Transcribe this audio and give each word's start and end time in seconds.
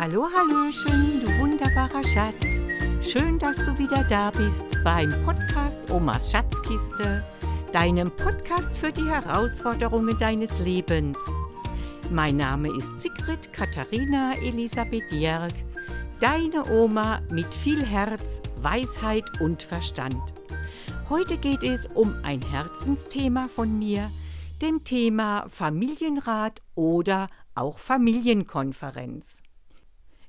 Hallo, 0.00 0.28
Hallöchen, 0.32 1.22
du 1.22 1.38
wunderbarer 1.40 2.04
Schatz. 2.04 2.60
Schön, 3.02 3.36
dass 3.40 3.56
du 3.56 3.76
wieder 3.78 4.04
da 4.04 4.30
bist 4.30 4.64
beim 4.84 5.10
Podcast 5.24 5.80
Omas 5.90 6.30
Schatzkiste, 6.30 7.24
deinem 7.72 8.08
Podcast 8.12 8.76
für 8.76 8.92
die 8.92 9.08
Herausforderungen 9.08 10.16
deines 10.16 10.60
Lebens. 10.60 11.18
Mein 12.12 12.36
Name 12.36 12.68
ist 12.78 13.00
Sigrid 13.00 13.52
Katharina 13.52 14.34
Elisabeth 14.36 15.10
Jörg, 15.10 15.52
deine 16.20 16.64
Oma 16.70 17.20
mit 17.32 17.52
viel 17.52 17.84
Herz, 17.84 18.40
Weisheit 18.62 19.24
und 19.40 19.64
Verstand. 19.64 20.22
Heute 21.08 21.36
geht 21.38 21.64
es 21.64 21.86
um 21.86 22.14
ein 22.22 22.40
Herzensthema 22.40 23.48
von 23.48 23.76
mir, 23.76 24.12
dem 24.62 24.84
Thema 24.84 25.46
Familienrat 25.48 26.62
oder 26.76 27.26
auch 27.56 27.80
Familienkonferenz. 27.80 29.42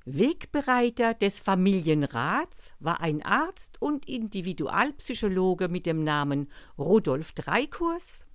Wegbereiter 0.05 1.13
des 1.13 1.39
Familienrats 1.39 2.73
war 2.80 3.02
ein 3.02 3.21
Arzt 3.21 3.81
und 3.81 4.08
Individualpsychologe 4.08 5.67
mit 5.67 5.85
dem 5.85 6.03
Namen 6.03 6.49
Rudolf 6.77 7.34
Dreikurs. 7.34 8.25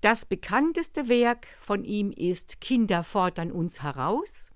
Das 0.00 0.24
bekannteste 0.24 1.08
Werk 1.08 1.48
von 1.58 1.84
ihm 1.84 2.10
ist 2.12 2.60
Kinder 2.60 3.04
fordern 3.04 3.52
uns 3.52 3.82
heraus. 3.82 4.50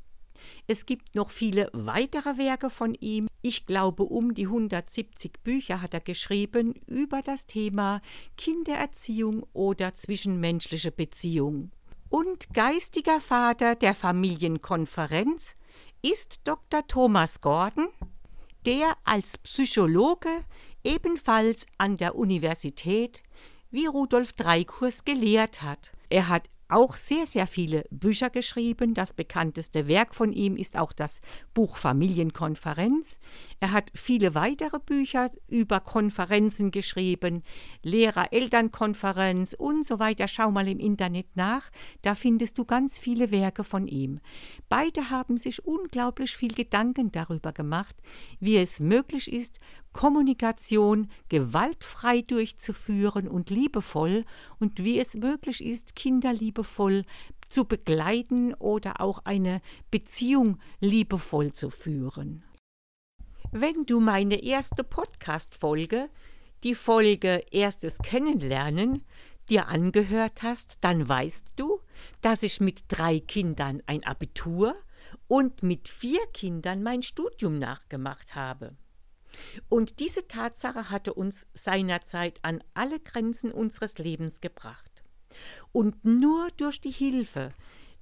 Es 0.66 0.86
gibt 0.86 1.14
noch 1.14 1.30
viele 1.30 1.70
weitere 1.72 2.38
Werke 2.38 2.70
von 2.70 2.94
ihm. 2.94 3.28
Ich 3.42 3.66
glaube, 3.66 4.04
um 4.04 4.32
die 4.32 4.46
170 4.46 5.42
Bücher 5.42 5.82
hat 5.82 5.92
er 5.92 6.00
geschrieben 6.00 6.74
über 6.86 7.20
das 7.20 7.46
Thema 7.46 8.00
Kindererziehung 8.36 9.44
oder 9.52 9.94
zwischenmenschliche 9.94 10.92
Beziehung. 10.92 11.72
Und 12.08 12.54
geistiger 12.54 13.20
Vater 13.20 13.74
der 13.74 13.94
Familienkonferenz 13.94 15.54
ist 16.04 16.40
Dr. 16.44 16.86
Thomas 16.86 17.40
Gordon, 17.40 17.88
der 18.66 18.94
als 19.04 19.38
Psychologe 19.38 20.44
ebenfalls 20.84 21.66
an 21.78 21.96
der 21.96 22.14
Universität 22.14 23.22
wie 23.70 23.86
Rudolf 23.86 24.34
Dreikurs 24.34 25.06
gelehrt 25.06 25.62
hat. 25.62 25.92
Er 26.10 26.28
hat 26.28 26.50
auch 26.68 26.96
sehr, 26.96 27.26
sehr 27.26 27.46
viele 27.46 27.84
Bücher 27.90 28.30
geschrieben. 28.30 28.94
Das 28.94 29.12
bekannteste 29.12 29.88
Werk 29.88 30.14
von 30.14 30.32
ihm 30.32 30.56
ist 30.56 30.76
auch 30.76 30.92
das 30.92 31.20
Buch 31.52 31.76
Familienkonferenz. 31.76 33.18
Er 33.60 33.72
hat 33.72 33.90
viele 33.94 34.34
weitere 34.34 34.78
Bücher 34.78 35.30
über 35.48 35.80
Konferenzen 35.80 36.70
geschrieben, 36.70 37.42
Lehrer-Elternkonferenz 37.82 39.54
und 39.54 39.86
so 39.86 39.98
weiter. 39.98 40.28
Schau 40.28 40.50
mal 40.50 40.68
im 40.68 40.78
Internet 40.78 41.26
nach, 41.34 41.70
da 42.02 42.14
findest 42.14 42.58
du 42.58 42.64
ganz 42.64 42.98
viele 42.98 43.30
Werke 43.30 43.64
von 43.64 43.86
ihm. 43.86 44.20
Beide 44.68 45.10
haben 45.10 45.36
sich 45.36 45.64
unglaublich 45.64 46.36
viel 46.36 46.54
Gedanken 46.54 47.12
darüber 47.12 47.52
gemacht, 47.52 47.96
wie 48.40 48.56
es 48.56 48.80
möglich 48.80 49.32
ist, 49.32 49.60
Kommunikation 49.94 51.08
gewaltfrei 51.30 52.20
durchzuführen 52.20 53.26
und 53.26 53.48
liebevoll 53.48 54.26
und 54.58 54.84
wie 54.84 54.98
es 54.98 55.14
möglich 55.14 55.64
ist, 55.64 55.96
Kinder 55.96 56.34
liebevoll 56.34 57.04
zu 57.48 57.64
begleiten 57.64 58.52
oder 58.54 59.00
auch 59.00 59.20
eine 59.24 59.62
Beziehung 59.90 60.58
liebevoll 60.80 61.52
zu 61.52 61.70
führen. 61.70 62.44
Wenn 63.52 63.86
du 63.86 64.00
meine 64.00 64.42
erste 64.42 64.84
Podcast-Folge, 64.84 66.10
die 66.64 66.74
Folge 66.74 67.44
Erstes 67.52 67.98
Kennenlernen, 67.98 69.04
dir 69.48 69.68
angehört 69.68 70.42
hast, 70.42 70.78
dann 70.80 71.08
weißt 71.08 71.46
du, 71.56 71.80
dass 72.20 72.42
ich 72.42 72.60
mit 72.60 72.84
drei 72.88 73.20
Kindern 73.20 73.82
ein 73.86 74.02
Abitur 74.04 74.74
und 75.28 75.62
mit 75.62 75.88
vier 75.88 76.26
Kindern 76.32 76.82
mein 76.82 77.02
Studium 77.02 77.58
nachgemacht 77.58 78.34
habe. 78.34 78.76
Und 79.68 80.00
diese 80.00 80.26
Tatsache 80.28 80.90
hatte 80.90 81.14
uns 81.14 81.46
seinerzeit 81.54 82.38
an 82.42 82.62
alle 82.74 83.00
Grenzen 83.00 83.52
unseres 83.52 83.98
Lebens 83.98 84.40
gebracht. 84.40 85.02
Und 85.72 86.04
nur 86.04 86.48
durch 86.56 86.80
die 86.80 86.90
Hilfe 86.90 87.52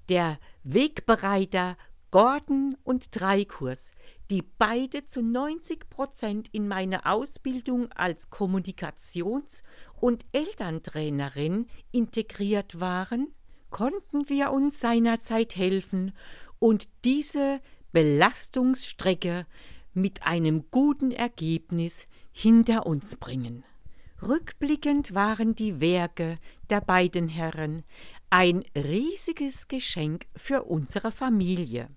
der 0.08 0.38
Wegbereiter 0.64 1.76
Gordon 2.10 2.76
und 2.84 3.18
Dreikurs, 3.18 3.90
die 4.30 4.42
beide 4.42 5.06
zu 5.06 5.22
90 5.22 5.88
Prozent 5.88 6.48
in 6.52 6.68
meine 6.68 7.06
Ausbildung 7.06 7.90
als 7.92 8.30
Kommunikations- 8.30 9.62
und 9.98 10.26
Elterntrainerin 10.32 11.68
integriert 11.90 12.80
waren, 12.80 13.32
konnten 13.70 14.28
wir 14.28 14.50
uns 14.50 14.78
seinerzeit 14.78 15.56
helfen 15.56 16.12
und 16.58 16.88
diese 17.04 17.60
Belastungsstrecke 17.92 19.46
mit 19.94 20.24
einem 20.24 20.70
guten 20.70 21.10
Ergebnis 21.10 22.06
hinter 22.32 22.86
uns 22.86 23.16
bringen. 23.16 23.64
Rückblickend 24.22 25.14
waren 25.14 25.54
die 25.54 25.80
Werke 25.80 26.38
der 26.70 26.80
beiden 26.80 27.28
Herren 27.28 27.84
ein 28.30 28.64
riesiges 28.76 29.68
Geschenk 29.68 30.26
für 30.36 30.62
unsere 30.62 31.12
Familie. 31.12 31.88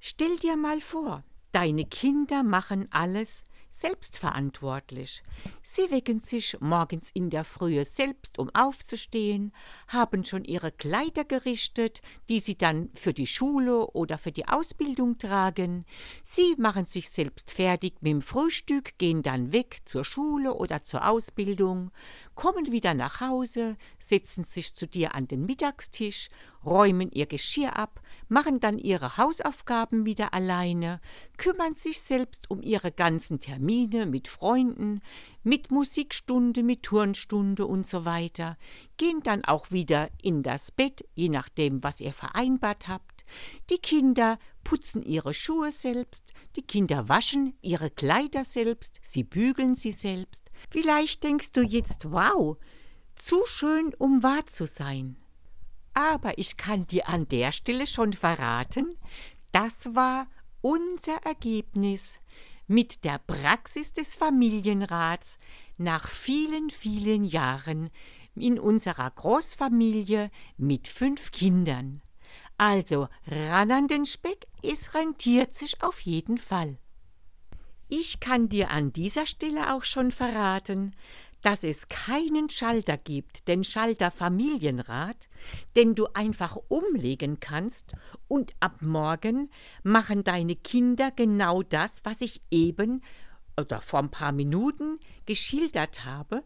Stell 0.00 0.36
dir 0.38 0.56
mal 0.56 0.80
vor, 0.80 1.24
deine 1.52 1.84
Kinder 1.86 2.42
machen 2.42 2.88
alles, 2.90 3.44
selbstverantwortlich. 3.78 5.22
Sie 5.62 5.90
wecken 5.90 6.20
sich 6.20 6.56
morgens 6.60 7.10
in 7.12 7.30
der 7.30 7.44
Frühe 7.44 7.84
selbst, 7.84 8.38
um 8.38 8.50
aufzustehen, 8.54 9.52
haben 9.86 10.24
schon 10.24 10.44
ihre 10.44 10.72
Kleider 10.72 11.24
gerichtet, 11.24 12.02
die 12.28 12.40
sie 12.40 12.56
dann 12.56 12.90
für 12.94 13.14
die 13.14 13.26
Schule 13.26 13.86
oder 13.92 14.18
für 14.18 14.32
die 14.32 14.48
Ausbildung 14.48 15.18
tragen. 15.18 15.84
Sie 16.22 16.54
machen 16.58 16.86
sich 16.86 17.08
selbst 17.08 17.50
fertig 17.50 17.94
mit 18.00 18.12
dem 18.12 18.22
Frühstück, 18.22 18.98
gehen 18.98 19.22
dann 19.22 19.52
weg 19.52 19.78
zur 19.84 20.04
Schule 20.04 20.54
oder 20.54 20.82
zur 20.82 21.06
Ausbildung, 21.06 21.90
kommen 22.38 22.70
wieder 22.70 22.94
nach 22.94 23.20
Hause, 23.20 23.76
setzen 23.98 24.44
sich 24.44 24.76
zu 24.76 24.86
dir 24.86 25.16
an 25.16 25.26
den 25.26 25.44
Mittagstisch, 25.44 26.28
räumen 26.64 27.10
ihr 27.10 27.26
Geschirr 27.26 27.76
ab, 27.76 28.00
machen 28.28 28.60
dann 28.60 28.78
ihre 28.78 29.16
Hausaufgaben 29.16 30.04
wieder 30.04 30.32
alleine, 30.32 31.00
kümmern 31.36 31.74
sich 31.74 32.00
selbst 32.00 32.48
um 32.48 32.62
ihre 32.62 32.92
ganzen 32.92 33.40
Termine 33.40 34.06
mit 34.06 34.28
Freunden, 34.28 35.02
mit 35.42 35.72
Musikstunde, 35.72 36.62
mit 36.62 36.84
Turnstunde 36.84 37.66
und 37.66 37.88
so 37.88 38.04
weiter, 38.04 38.56
gehen 38.98 39.20
dann 39.24 39.44
auch 39.44 39.72
wieder 39.72 40.08
in 40.22 40.44
das 40.44 40.70
Bett, 40.70 41.04
je 41.16 41.30
nachdem, 41.30 41.82
was 41.82 42.00
ihr 42.00 42.12
vereinbart 42.12 42.86
habt. 42.86 43.17
Die 43.70 43.78
Kinder 43.78 44.38
putzen 44.64 45.02
ihre 45.02 45.34
Schuhe 45.34 45.72
selbst, 45.72 46.32
die 46.56 46.62
Kinder 46.62 47.08
waschen 47.08 47.54
ihre 47.62 47.90
Kleider 47.90 48.44
selbst, 48.44 49.00
sie 49.02 49.24
bügeln 49.24 49.74
sie 49.74 49.92
selbst. 49.92 50.50
Vielleicht 50.70 51.24
denkst 51.24 51.52
du 51.52 51.62
jetzt, 51.62 52.10
wow, 52.10 52.56
zu 53.14 53.44
schön, 53.46 53.94
um 53.98 54.22
wahr 54.22 54.46
zu 54.46 54.66
sein. 54.66 55.16
Aber 55.94 56.38
ich 56.38 56.56
kann 56.56 56.86
dir 56.86 57.08
an 57.08 57.28
der 57.28 57.52
Stelle 57.52 57.86
schon 57.86 58.12
verraten, 58.12 58.96
das 59.52 59.94
war 59.94 60.28
unser 60.60 61.16
Ergebnis 61.24 62.20
mit 62.66 63.04
der 63.04 63.18
Praxis 63.18 63.94
des 63.94 64.14
Familienrats 64.14 65.38
nach 65.78 66.06
vielen, 66.06 66.70
vielen 66.70 67.24
Jahren 67.24 67.90
in 68.34 68.58
unserer 68.58 69.10
Großfamilie 69.10 70.30
mit 70.56 70.86
fünf 70.86 71.32
Kindern. 71.32 72.02
Also 72.58 73.08
ran 73.28 73.70
an 73.70 73.86
den 73.86 74.04
Speck, 74.04 74.46
es 74.62 74.92
rentiert 74.94 75.54
sich 75.54 75.80
auf 75.82 76.00
jeden 76.00 76.38
Fall. 76.38 76.76
Ich 77.88 78.18
kann 78.20 78.48
dir 78.48 78.70
an 78.70 78.92
dieser 78.92 79.26
Stelle 79.26 79.72
auch 79.72 79.84
schon 79.84 80.10
verraten, 80.10 80.94
dass 81.42 81.62
es 81.62 81.88
keinen 81.88 82.50
Schalter 82.50 82.96
gibt, 82.96 83.46
den 83.46 83.62
Schalter 83.62 84.10
Familienrat, 84.10 85.28
den 85.76 85.94
du 85.94 86.08
einfach 86.14 86.58
umlegen 86.66 87.38
kannst 87.38 87.92
und 88.26 88.54
ab 88.58 88.82
morgen 88.82 89.50
machen 89.84 90.24
deine 90.24 90.56
Kinder 90.56 91.12
genau 91.12 91.62
das, 91.62 92.00
was 92.02 92.20
ich 92.22 92.42
eben 92.50 93.02
oder 93.58 93.80
vor 93.80 93.98
ein 94.00 94.10
paar 94.10 94.32
Minuten 94.32 95.00
geschildert 95.26 96.04
habe, 96.04 96.44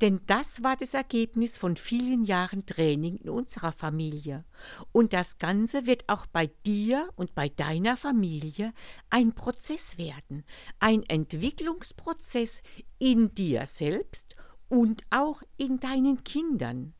denn 0.00 0.20
das 0.26 0.62
war 0.62 0.76
das 0.76 0.94
Ergebnis 0.94 1.58
von 1.58 1.76
vielen 1.76 2.24
Jahren 2.24 2.66
Training 2.66 3.16
in 3.16 3.30
unserer 3.30 3.72
Familie. 3.72 4.44
Und 4.92 5.12
das 5.12 5.38
Ganze 5.38 5.86
wird 5.86 6.08
auch 6.08 6.26
bei 6.26 6.46
dir 6.64 7.08
und 7.16 7.34
bei 7.34 7.48
deiner 7.48 7.96
Familie 7.96 8.72
ein 9.10 9.34
Prozess 9.34 9.98
werden, 9.98 10.44
ein 10.78 11.02
Entwicklungsprozess 11.02 12.62
in 12.98 13.34
dir 13.34 13.66
selbst 13.66 14.36
und 14.68 15.02
auch 15.10 15.42
in 15.56 15.80
deinen 15.80 16.22
Kindern. 16.24 16.94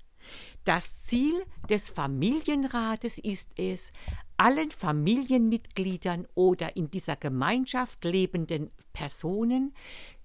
Das 0.64 1.03
Ziel 1.03 1.35
des 1.69 1.91
Familienrates 1.91 3.19
ist 3.19 3.50
es, 3.56 3.93
allen 4.37 4.70
Familienmitgliedern 4.70 6.26
oder 6.34 6.76
in 6.76 6.90
dieser 6.90 7.17
Gemeinschaft 7.17 8.05
lebenden 8.05 8.70
Personen 8.93 9.75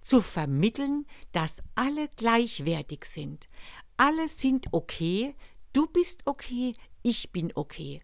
zu 0.02 0.22
vermitteln, 0.22 1.06
dass 1.32 1.64
alle 1.76 2.08
gleichwertig 2.16 3.06
sind. 3.06 3.50
Alle 3.98 4.28
sind 4.28 4.68
okay, 4.72 5.36
du 5.74 5.88
bist 5.88 6.22
okay, 6.26 6.76
ich 7.04 7.32
bin 7.32 7.52
okay. 7.56 8.02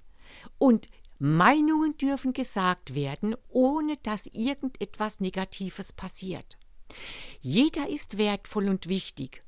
Und 0.57 0.89
Meinungen 1.19 1.97
dürfen 1.97 2.33
gesagt 2.33 2.95
werden, 2.95 3.35
ohne 3.49 3.95
dass 4.03 4.27
irgendetwas 4.27 5.19
Negatives 5.19 5.93
passiert. 5.93 6.57
Jeder 7.41 7.89
ist 7.89 8.17
wertvoll 8.17 8.69
und 8.69 8.87
wichtig, 8.87 9.43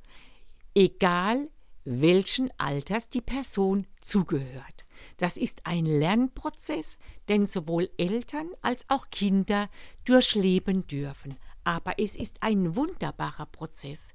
egal 0.74 1.50
welchen 1.84 2.50
Alters 2.60 3.10
die 3.10 3.22
Person 3.22 3.88
zugehört. 4.02 4.75
Das 5.18 5.38
ist 5.38 5.62
ein 5.66 5.86
Lernprozess, 5.86 6.98
den 7.30 7.46
sowohl 7.46 7.90
Eltern 7.98 8.50
als 8.62 8.86
auch 8.90 9.10
Kinder 9.10 9.70
durchleben 10.06 10.88
dürfen. 10.88 11.38
Aber 11.64 11.98
es 11.98 12.16
ist 12.16 12.38
ein 12.42 12.76
wunderbarer 12.76 13.48
Prozess, 13.48 14.14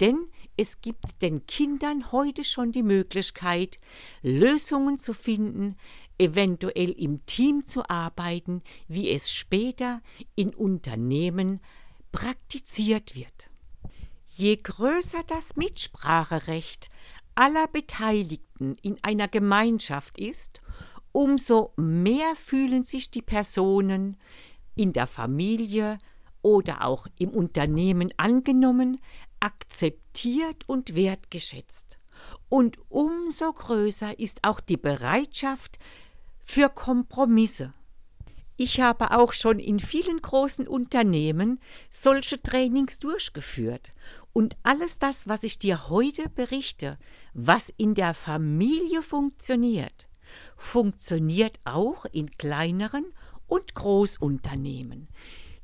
denn 0.00 0.28
es 0.56 0.82
gibt 0.82 1.22
den 1.22 1.46
Kindern 1.46 2.12
heute 2.12 2.44
schon 2.44 2.72
die 2.72 2.82
Möglichkeit, 2.82 3.80
Lösungen 4.22 4.98
zu 4.98 5.14
finden, 5.14 5.76
eventuell 6.18 6.90
im 6.90 7.24
Team 7.24 7.66
zu 7.66 7.88
arbeiten, 7.88 8.62
wie 8.86 9.10
es 9.10 9.30
später 9.30 10.02
in 10.34 10.54
Unternehmen 10.54 11.60
praktiziert 12.12 13.16
wird. 13.16 13.48
Je 14.26 14.56
größer 14.56 15.22
das 15.26 15.56
Mitspracherecht 15.56 16.90
aller 17.40 17.68
Beteiligten 17.68 18.76
in 18.82 18.98
einer 19.00 19.26
Gemeinschaft 19.26 20.18
ist, 20.18 20.60
umso 21.10 21.72
mehr 21.76 22.36
fühlen 22.36 22.82
sich 22.82 23.10
die 23.10 23.22
Personen 23.22 24.18
in 24.74 24.92
der 24.92 25.06
Familie 25.06 25.98
oder 26.42 26.84
auch 26.84 27.06
im 27.18 27.30
Unternehmen 27.30 28.12
angenommen, 28.18 29.00
akzeptiert 29.40 30.68
und 30.68 30.94
wertgeschätzt. 30.94 31.98
Und 32.50 32.76
umso 32.90 33.54
größer 33.54 34.18
ist 34.18 34.44
auch 34.44 34.60
die 34.60 34.76
Bereitschaft 34.76 35.78
für 36.42 36.68
Kompromisse. 36.68 37.72
Ich 38.58 38.78
habe 38.82 39.12
auch 39.12 39.32
schon 39.32 39.58
in 39.58 39.80
vielen 39.80 40.20
großen 40.20 40.68
Unternehmen 40.68 41.58
solche 41.88 42.42
Trainings 42.42 42.98
durchgeführt. 42.98 43.92
Und 44.32 44.56
alles 44.62 44.98
das, 44.98 45.28
was 45.28 45.42
ich 45.42 45.58
dir 45.58 45.88
heute 45.88 46.28
berichte, 46.28 46.98
was 47.34 47.72
in 47.76 47.94
der 47.94 48.14
Familie 48.14 49.02
funktioniert, 49.02 50.08
funktioniert 50.56 51.58
auch 51.64 52.04
in 52.06 52.30
kleineren 52.30 53.04
und 53.46 53.74
Großunternehmen. 53.74 55.08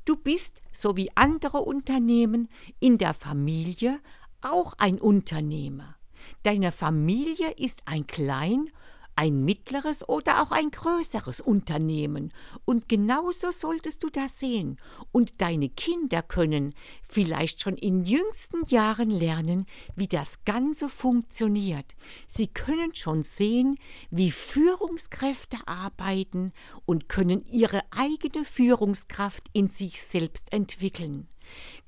Du 0.05 0.17
bist, 0.17 0.63
so 0.73 0.97
wie 0.97 1.11
andere 1.15 1.59
Unternehmen, 1.59 2.49
in 2.81 2.99
der 2.99 3.15
Familie 3.15 4.01
auch 4.41 4.75
ein 4.79 5.01
Unternehmer. 5.01 5.97
Deine 6.43 6.73
Familie 6.73 7.53
ist 7.53 7.83
ein 7.87 8.07
Klein- 8.07 8.71
ein 9.17 9.45
mittleres 9.45 10.09
oder 10.09 10.43
auch 10.43 10.53
ein 10.53 10.71
größeres 10.71 11.41
Unternehmen. 11.41 12.33
Und 12.65 12.89
genauso 12.89 13.51
solltest 13.51 14.05
du 14.05 14.11
das 14.11 14.39
sehen. 14.39 14.79
Und 15.11 15.41
deine 15.41 15.71
Kinder 15.71 16.23
können 16.23 16.75
vielleicht 17.09 17.63
schon 17.63 17.77
in 17.77 18.05
jüngsten 18.05 18.65
Jahren 18.67 19.11
lernen, 19.11 19.67
wie 19.97 20.07
das 20.07 20.45
Ganze 20.45 20.89
funktioniert. 20.89 21.97
Sie 22.27 22.47
können 22.47 22.95
schon 22.95 23.23
sehen, 23.23 23.79
wie 24.11 24.31
Führungskräfte 24.31 25.57
arbeiten 25.67 26.53
und 26.85 27.09
können 27.09 27.45
ihre 27.47 27.83
eigene 27.91 28.45
Führungskraft 28.45 29.45
in 29.53 29.69
sich 29.69 30.03
selbst 30.03 30.53
entwickeln. 30.53 31.29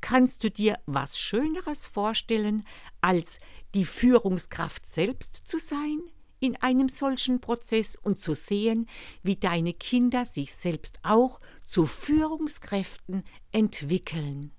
Kannst 0.01 0.45
du 0.45 0.51
dir 0.51 0.79
was 0.87 1.19
Schöneres 1.19 1.87
vorstellen, 1.87 2.65
als 3.01 3.41
die 3.75 3.85
Führungskraft 3.85 4.87
selbst 4.87 5.47
zu 5.47 5.59
sein? 5.59 6.01
In 6.41 6.57
einem 6.57 6.89
solchen 6.89 7.41
Prozess 7.41 7.97
und 7.97 8.19
zu 8.19 8.35
sehen, 8.35 8.89
wie 9.23 9.37
deine 9.37 9.73
Kinder 9.73 10.25
sich 10.25 10.55
selbst 10.55 10.99
auch 11.03 11.41
zu 11.65 11.87
Führungskräften 11.87 13.25
entwickeln. 13.53 14.53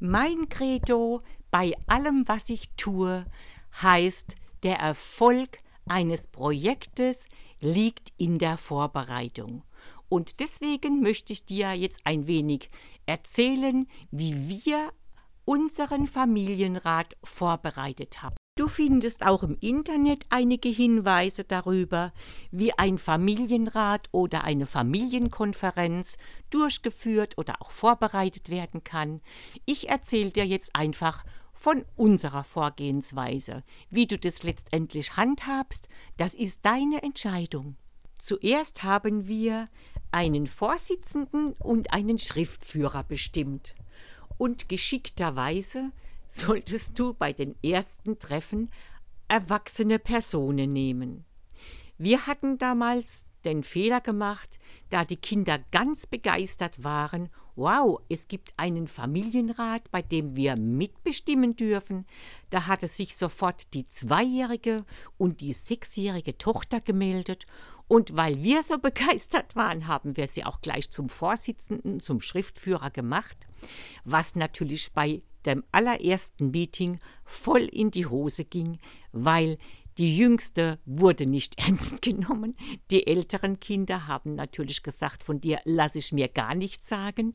Mein 0.00 0.48
Credo 0.48 1.22
bei 1.50 1.74
allem, 1.86 2.26
was 2.26 2.50
ich 2.50 2.70
tue, 2.76 3.24
heißt, 3.80 4.34
der 4.62 4.78
Erfolg 4.78 5.58
eines 5.86 6.26
Projektes 6.26 7.26
liegt 7.60 8.12
in 8.16 8.38
der 8.38 8.56
Vorbereitung. 8.56 9.62
Und 10.08 10.40
deswegen 10.40 11.00
möchte 11.00 11.32
ich 11.32 11.44
dir 11.44 11.72
jetzt 11.72 12.00
ein 12.04 12.26
wenig 12.26 12.68
erzählen, 13.06 13.86
wie 14.10 14.48
wir 14.48 14.92
unseren 15.44 16.06
Familienrat 16.06 17.16
vorbereitet 17.22 18.22
haben. 18.22 18.36
Du 18.56 18.68
findest 18.68 19.26
auch 19.26 19.42
im 19.42 19.56
Internet 19.58 20.26
einige 20.28 20.68
Hinweise 20.68 21.42
darüber, 21.42 22.12
wie 22.52 22.72
ein 22.72 22.98
Familienrat 22.98 24.08
oder 24.12 24.44
eine 24.44 24.66
Familienkonferenz 24.66 26.18
durchgeführt 26.50 27.36
oder 27.36 27.60
auch 27.60 27.72
vorbereitet 27.72 28.50
werden 28.50 28.84
kann. 28.84 29.22
Ich 29.64 29.88
erzähle 29.88 30.30
dir 30.30 30.46
jetzt 30.46 30.76
einfach 30.76 31.24
von 31.52 31.84
unserer 31.96 32.44
Vorgehensweise. 32.44 33.64
Wie 33.90 34.06
du 34.06 34.16
das 34.20 34.44
letztendlich 34.44 35.16
handhabst, 35.16 35.88
das 36.16 36.36
ist 36.36 36.60
deine 36.62 37.02
Entscheidung. 37.02 37.74
Zuerst 38.20 38.84
haben 38.84 39.26
wir 39.26 39.68
einen 40.12 40.46
Vorsitzenden 40.46 41.54
und 41.54 41.92
einen 41.92 42.18
Schriftführer 42.18 43.02
bestimmt. 43.02 43.74
Und 44.38 44.68
geschickterweise 44.68 45.90
solltest 46.26 46.98
du 46.98 47.14
bei 47.14 47.32
den 47.32 47.54
ersten 47.62 48.18
Treffen 48.18 48.70
erwachsene 49.28 49.98
Personen 49.98 50.72
nehmen. 50.72 51.24
Wir 51.98 52.26
hatten 52.26 52.58
damals 52.58 53.24
den 53.44 53.62
Fehler 53.62 54.00
gemacht, 54.00 54.58
da 54.90 55.04
die 55.04 55.16
Kinder 55.16 55.58
ganz 55.70 56.06
begeistert 56.06 56.82
waren, 56.82 57.28
wow, 57.56 58.00
es 58.08 58.26
gibt 58.26 58.52
einen 58.56 58.88
Familienrat, 58.88 59.90
bei 59.90 60.02
dem 60.02 60.34
wir 60.34 60.56
mitbestimmen 60.56 61.54
dürfen. 61.54 62.06
Da 62.50 62.66
hatte 62.66 62.88
sich 62.88 63.16
sofort 63.16 63.72
die 63.74 63.86
zweijährige 63.86 64.84
und 65.18 65.40
die 65.40 65.52
sechsjährige 65.52 66.36
Tochter 66.36 66.80
gemeldet 66.80 67.46
und 67.86 68.16
weil 68.16 68.42
wir 68.42 68.62
so 68.62 68.78
begeistert 68.82 69.56
waren, 69.56 69.86
haben 69.86 70.16
wir 70.16 70.26
sie 70.26 70.44
auch 70.44 70.60
gleich 70.60 70.90
zum 70.90 71.08
Vorsitzenden, 71.08 72.00
zum 72.00 72.20
Schriftführer 72.20 72.90
gemacht, 72.90 73.46
was 74.04 74.34
natürlich 74.34 74.92
bei 74.92 75.22
dem 75.46 75.64
allerersten 75.72 76.50
Meeting 76.50 76.98
voll 77.24 77.62
in 77.62 77.90
die 77.90 78.06
Hose 78.06 78.44
ging, 78.44 78.78
weil 79.12 79.58
die 79.98 80.16
jüngste 80.16 80.80
wurde 80.84 81.26
nicht 81.26 81.58
ernst 81.64 82.02
genommen. 82.02 82.56
Die 82.90 83.06
älteren 83.06 83.60
Kinder 83.60 84.06
haben 84.08 84.34
natürlich 84.34 84.82
gesagt, 84.82 85.24
von 85.24 85.40
dir 85.40 85.60
lasse 85.64 85.98
ich 85.98 86.12
mir 86.12 86.28
gar 86.28 86.54
nichts 86.54 86.88
sagen. 86.88 87.34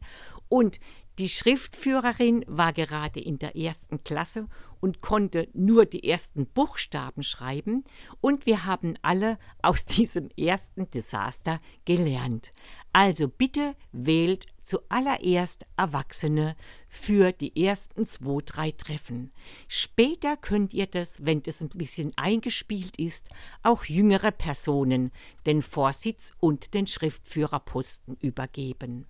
Und 0.50 0.80
die 1.20 1.30
Schriftführerin 1.30 2.44
war 2.48 2.74
gerade 2.74 3.20
in 3.20 3.40
der 3.40 3.56
ersten 3.56 4.04
Klasse 4.04 4.46
und 4.80 5.02
konnte 5.02 5.48
nur 5.54 5.86
die 5.86 6.08
ersten 6.08 6.48
Buchstaben 6.48 7.24
schreiben. 7.24 7.84
Und 8.22 8.46
wir 8.46 8.66
haben 8.66 8.96
alle 9.02 9.38
aus 9.62 9.86
diesem 9.86 10.30
ersten 10.38 10.90
Desaster 10.92 11.60
gelernt. 11.86 12.52
Also 12.92 13.28
bitte 13.28 13.76
wählt 13.92 14.48
zuallererst 14.70 15.66
Erwachsene 15.78 16.56
für 16.88 17.32
die 17.32 17.66
ersten 17.66 18.06
zwei, 18.06 18.40
drei 18.46 18.72
Treffen. 18.72 19.32
Später 19.68 20.38
könnt 20.38 20.76
ihr 20.76 20.86
das, 20.86 21.26
wenn 21.26 21.42
das 21.42 21.62
ein 21.62 21.70
bisschen 21.70 22.12
eingespielt 22.18 23.00
ist, 23.00 23.30
auch 23.64 23.86
jüngere 23.86 24.32
Personen 24.32 25.12
den 25.48 25.64
Vorsitz 25.64 26.34
und 26.40 26.76
den 26.76 26.86
Schriftführerposten 26.86 28.16
übergeben. 28.22 29.08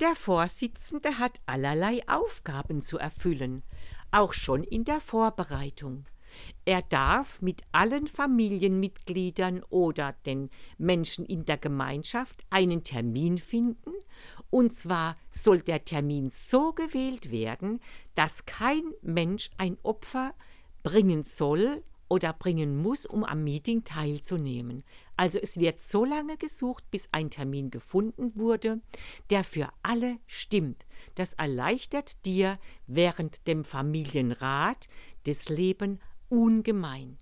Der 0.00 0.14
Vorsitzende 0.14 1.18
hat 1.18 1.40
allerlei 1.46 2.00
Aufgaben 2.06 2.82
zu 2.82 2.98
erfüllen, 2.98 3.62
auch 4.10 4.34
schon 4.34 4.62
in 4.62 4.84
der 4.84 5.00
Vorbereitung. 5.00 6.04
Er 6.64 6.82
darf 6.82 7.40
mit 7.42 7.62
allen 7.72 8.06
Familienmitgliedern 8.06 9.62
oder 9.70 10.14
den 10.26 10.50
Menschen 10.78 11.24
in 11.24 11.44
der 11.44 11.58
Gemeinschaft 11.58 12.44
einen 12.50 12.84
Termin 12.84 13.38
finden, 13.38 13.92
und 14.50 14.74
zwar 14.74 15.16
soll 15.30 15.60
der 15.60 15.84
Termin 15.84 16.30
so 16.30 16.72
gewählt 16.72 17.30
werden, 17.30 17.80
dass 18.14 18.46
kein 18.46 18.82
Mensch 19.02 19.50
ein 19.58 19.78
Opfer 19.82 20.34
bringen 20.82 21.24
soll 21.24 21.82
oder 22.10 22.32
bringen 22.32 22.76
muss, 22.76 23.06
um 23.06 23.22
am 23.24 23.44
Meeting 23.44 23.84
teilzunehmen. 23.84 24.82
Also 25.16 25.38
es 25.38 25.60
wird 25.60 25.80
so 25.80 26.04
lange 26.04 26.36
gesucht, 26.36 26.90
bis 26.90 27.08
ein 27.12 27.30
Termin 27.30 27.70
gefunden 27.70 28.32
wurde, 28.34 28.80
der 29.30 29.44
für 29.44 29.68
alle 29.82 30.18
stimmt. 30.26 30.84
Das 31.14 31.34
erleichtert 31.34 32.24
dir 32.26 32.58
während 32.88 33.46
dem 33.46 33.64
Familienrat 33.64 34.88
das 35.24 35.48
Leben 35.48 36.00
ungemein. 36.30 37.18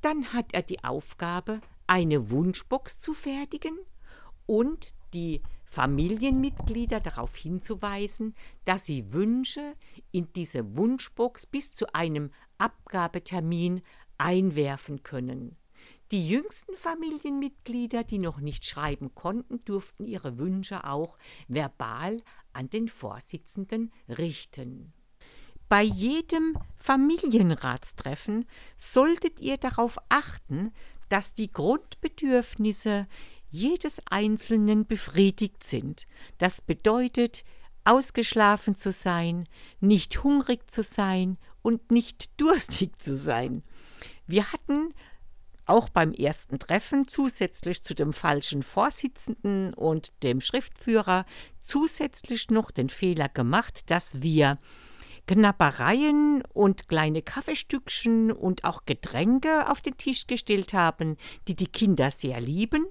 Dann 0.00 0.32
hat 0.32 0.54
er 0.54 0.62
die 0.62 0.82
Aufgabe, 0.82 1.60
eine 1.86 2.30
Wunschbox 2.30 2.98
zu 2.98 3.12
fertigen 3.12 3.78
und 4.46 4.94
die 5.12 5.42
Familienmitglieder 5.64 7.00
darauf 7.00 7.34
hinzuweisen, 7.36 8.34
dass 8.64 8.86
sie 8.86 9.12
Wünsche 9.12 9.74
in 10.12 10.32
diese 10.32 10.76
Wunschbox 10.76 11.46
bis 11.46 11.72
zu 11.72 11.94
einem 11.94 12.30
Abgabetermin 12.58 13.82
einwerfen 14.18 15.02
können. 15.02 15.56
Die 16.10 16.28
jüngsten 16.28 16.76
Familienmitglieder, 16.76 18.04
die 18.04 18.18
noch 18.18 18.38
nicht 18.38 18.64
schreiben 18.64 19.14
konnten, 19.14 19.64
durften 19.64 20.06
ihre 20.06 20.38
Wünsche 20.38 20.84
auch 20.84 21.18
verbal 21.48 22.22
an 22.52 22.70
den 22.70 22.88
Vorsitzenden 22.88 23.92
richten. 24.08 24.92
Bei 25.74 25.82
jedem 25.82 26.56
Familienratstreffen 26.76 28.46
solltet 28.76 29.40
ihr 29.40 29.56
darauf 29.56 29.98
achten, 30.08 30.72
dass 31.08 31.34
die 31.34 31.50
Grundbedürfnisse 31.50 33.08
jedes 33.50 34.00
Einzelnen 34.08 34.86
befriedigt 34.86 35.64
sind. 35.64 36.06
Das 36.38 36.60
bedeutet, 36.60 37.42
ausgeschlafen 37.82 38.76
zu 38.76 38.92
sein, 38.92 39.48
nicht 39.80 40.22
hungrig 40.22 40.70
zu 40.70 40.84
sein 40.84 41.38
und 41.60 41.90
nicht 41.90 42.30
durstig 42.40 43.02
zu 43.02 43.16
sein. 43.16 43.64
Wir 44.28 44.52
hatten 44.52 44.94
auch 45.66 45.88
beim 45.88 46.12
ersten 46.12 46.60
Treffen 46.60 47.08
zusätzlich 47.08 47.82
zu 47.82 47.94
dem 47.94 48.12
falschen 48.12 48.62
Vorsitzenden 48.62 49.74
und 49.74 50.22
dem 50.22 50.40
Schriftführer 50.40 51.26
zusätzlich 51.60 52.48
noch 52.48 52.70
den 52.70 52.90
Fehler 52.90 53.28
gemacht, 53.28 53.90
dass 53.90 54.22
wir 54.22 54.60
Knappereien 55.26 56.42
und 56.52 56.88
kleine 56.88 57.22
Kaffeestückchen 57.22 58.30
und 58.30 58.64
auch 58.64 58.84
Getränke 58.84 59.70
auf 59.70 59.80
den 59.80 59.96
Tisch 59.96 60.26
gestellt 60.26 60.74
haben, 60.74 61.16
die 61.48 61.54
die 61.54 61.66
Kinder 61.66 62.10
sehr 62.10 62.40
lieben. 62.40 62.86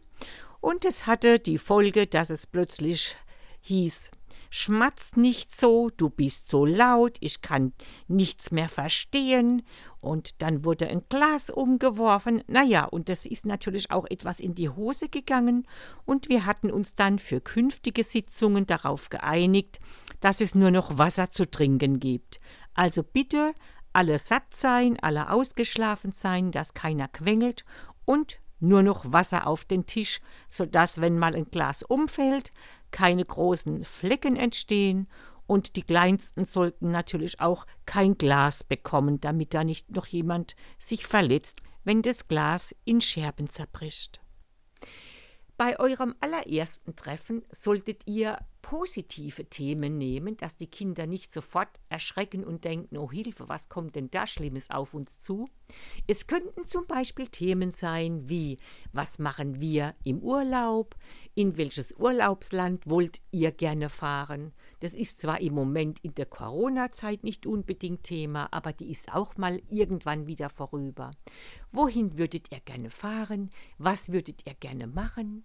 Und 0.61 0.85
es 0.85 1.05
hatte 1.05 1.39
die 1.39 1.57
Folge, 1.57 2.07
dass 2.07 2.29
es 2.29 2.47
plötzlich 2.47 3.15
hieß, 3.61 4.11
Schmatz 4.55 5.15
nicht 5.15 5.59
so, 5.59 5.89
du 5.97 6.11
bist 6.11 6.47
so 6.47 6.63
laut, 6.63 7.17
ich 7.21 7.41
kann 7.41 7.73
nichts 8.07 8.51
mehr 8.51 8.69
verstehen. 8.69 9.63
Und 9.99 10.43
dann 10.43 10.63
wurde 10.63 10.87
ein 10.87 11.01
Glas 11.09 11.49
umgeworfen. 11.49 12.43
Naja, 12.45 12.85
und 12.85 13.09
das 13.09 13.25
ist 13.25 13.47
natürlich 13.47 13.89
auch 13.89 14.05
etwas 14.11 14.39
in 14.39 14.53
die 14.53 14.69
Hose 14.69 15.09
gegangen. 15.09 15.67
Und 16.05 16.29
wir 16.29 16.45
hatten 16.45 16.69
uns 16.69 16.93
dann 16.93 17.17
für 17.17 17.41
künftige 17.41 18.03
Sitzungen 18.03 18.67
darauf 18.67 19.09
geeinigt, 19.09 19.79
dass 20.19 20.39
es 20.39 20.53
nur 20.53 20.69
noch 20.69 20.99
Wasser 20.99 21.31
zu 21.31 21.49
trinken 21.49 21.99
gibt. 21.99 22.39
Also 22.75 23.01
bitte 23.01 23.55
alle 23.91 24.19
satt 24.19 24.53
sein, 24.53 24.99
alle 25.01 25.31
ausgeschlafen 25.31 26.11
sein, 26.11 26.51
dass 26.51 26.75
keiner 26.75 27.07
quengelt 27.07 27.65
und 28.05 28.39
nur 28.59 28.83
noch 28.83 29.11
Wasser 29.11 29.47
auf 29.47 29.65
den 29.65 29.87
Tisch, 29.87 30.21
sodass, 30.47 31.01
wenn 31.01 31.17
mal 31.17 31.35
ein 31.35 31.49
Glas 31.49 31.81
umfällt, 31.81 32.51
keine 32.93 33.25
großen 33.25 33.83
Flecken 33.83 34.37
entstehen 34.37 35.09
und 35.45 35.75
die 35.75 35.81
kleinsten 35.81 36.45
sollten 36.45 36.91
natürlich 36.91 37.41
auch 37.41 37.65
kein 37.85 38.17
Glas 38.17 38.63
bekommen, 38.63 39.19
damit 39.19 39.53
da 39.53 39.65
nicht 39.65 39.91
noch 39.91 40.05
jemand 40.05 40.55
sich 40.79 41.05
verletzt, 41.05 41.61
wenn 41.83 42.01
das 42.01 42.29
Glas 42.29 42.73
in 42.85 43.01
Scherben 43.01 43.49
zerbricht. 43.49 44.21
Bei 45.57 45.77
eurem 45.79 46.15
allerersten 46.21 46.95
Treffen 46.95 47.43
solltet 47.51 48.07
ihr 48.07 48.37
positive 48.63 49.45
Themen 49.45 49.99
nehmen, 49.99 50.37
dass 50.37 50.57
die 50.57 50.67
Kinder 50.67 51.05
nicht 51.05 51.31
sofort 51.31 51.79
erschrecken 51.89 52.43
und 52.43 52.63
denken, 52.63 52.97
oh 52.97 53.11
Hilfe, 53.11 53.47
was 53.47 53.69
kommt 53.69 53.95
denn 53.95 54.09
da 54.09 54.25
Schlimmes 54.25 54.71
auf 54.71 54.95
uns 54.95 55.19
zu? 55.19 55.47
Es 56.07 56.25
könnten 56.25 56.65
zum 56.65 56.87
Beispiel 56.87 57.27
Themen 57.27 57.71
sein 57.71 58.27
wie, 58.29 58.57
was 58.91 59.19
machen 59.19 59.61
wir 59.61 59.93
im 60.03 60.19
Urlaub? 60.19 60.95
In 61.35 61.57
welches 61.57 61.93
Urlaubsland 61.99 62.87
wollt 62.87 63.21
ihr 63.31 63.51
gerne 63.51 63.89
fahren? 63.89 64.53
Das 64.79 64.95
ist 64.95 65.19
zwar 65.19 65.41
im 65.41 65.53
Moment 65.53 65.99
in 65.99 66.15
der 66.15 66.25
Corona-Zeit 66.25 67.23
nicht 67.23 67.45
unbedingt 67.45 68.03
Thema, 68.03 68.47
aber 68.51 68.73
die 68.73 68.89
ist 68.89 69.13
auch 69.13 69.35
mal 69.37 69.59
irgendwann 69.69 70.25
wieder 70.25 70.49
vorüber. 70.49 71.11
Wohin 71.71 72.17
würdet 72.17 72.51
ihr 72.51 72.61
gerne 72.61 72.89
fahren? 72.89 73.49
Was 73.77 74.11
würdet 74.11 74.47
ihr 74.47 74.53
gerne 74.53 74.87
machen? 74.87 75.43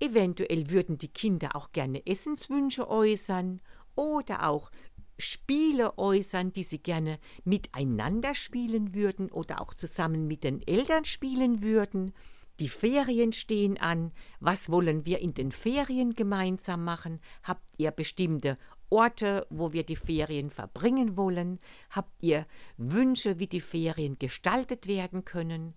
Eventuell 0.00 0.70
würden 0.70 0.98
die 0.98 1.08
Kinder 1.08 1.56
auch 1.56 1.72
gerne 1.72 2.06
Essenswünsche 2.06 2.88
äußern 2.88 3.60
oder 3.94 4.48
auch 4.48 4.70
Spiele 5.18 5.96
äußern, 5.98 6.52
die 6.52 6.64
sie 6.64 6.80
gerne 6.80 7.18
miteinander 7.44 8.34
spielen 8.34 8.94
würden 8.94 9.30
oder 9.30 9.60
auch 9.60 9.74
zusammen 9.74 10.26
mit 10.26 10.44
den 10.44 10.66
Eltern 10.66 11.04
spielen 11.04 11.62
würden. 11.62 12.12
Die 12.60 12.68
Ferien 12.68 13.32
stehen 13.32 13.78
an. 13.78 14.12
Was 14.38 14.70
wollen 14.70 15.06
wir 15.06 15.18
in 15.18 15.34
den 15.34 15.50
Ferien 15.50 16.14
gemeinsam 16.14 16.84
machen? 16.84 17.20
Habt 17.42 17.68
ihr 17.78 17.90
bestimmte 17.90 18.58
Orte, 18.90 19.44
wo 19.50 19.72
wir 19.72 19.82
die 19.82 19.96
Ferien 19.96 20.50
verbringen 20.50 21.16
wollen? 21.16 21.58
Habt 21.90 22.22
ihr 22.22 22.46
Wünsche, 22.76 23.40
wie 23.40 23.48
die 23.48 23.60
Ferien 23.60 24.18
gestaltet 24.20 24.86
werden 24.86 25.24
können? 25.24 25.74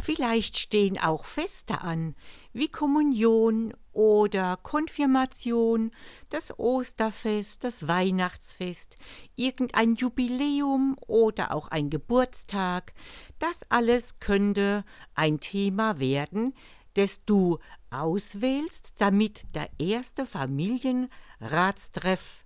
Vielleicht 0.00 0.58
stehen 0.58 0.98
auch 0.98 1.24
Feste 1.24 1.80
an, 1.80 2.14
wie 2.52 2.68
Kommunion 2.68 3.72
oder 3.92 4.58
Konfirmation, 4.58 5.90
das 6.28 6.58
Osterfest, 6.58 7.64
das 7.64 7.88
Weihnachtsfest, 7.88 8.98
irgendein 9.36 9.94
Jubiläum 9.94 10.98
oder 11.06 11.52
auch 11.52 11.68
ein 11.68 11.88
Geburtstag. 11.88 12.92
Das 13.38 13.62
alles 13.70 14.20
könnte 14.20 14.84
ein 15.14 15.40
Thema 15.40 15.98
werden, 15.98 16.52
das 16.92 17.24
du 17.24 17.58
auswählst, 17.90 18.92
damit 18.98 19.46
der 19.54 19.70
erste 19.78 20.26
Familienratstreff 20.26 22.44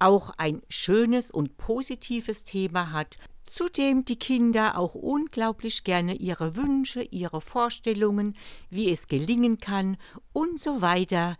auch 0.00 0.30
ein 0.36 0.62
schönes 0.68 1.30
und 1.30 1.56
positives 1.56 2.42
Thema 2.44 2.92
hat, 2.92 3.18
Zudem 3.50 4.04
die 4.04 4.18
Kinder 4.18 4.78
auch 4.78 4.94
unglaublich 4.94 5.82
gerne 5.82 6.14
ihre 6.14 6.54
Wünsche, 6.54 7.02
ihre 7.02 7.40
Vorstellungen, 7.40 8.36
wie 8.68 8.90
es 8.90 9.08
gelingen 9.08 9.58
kann 9.58 9.96
und 10.32 10.60
so 10.60 10.82
weiter 10.82 11.36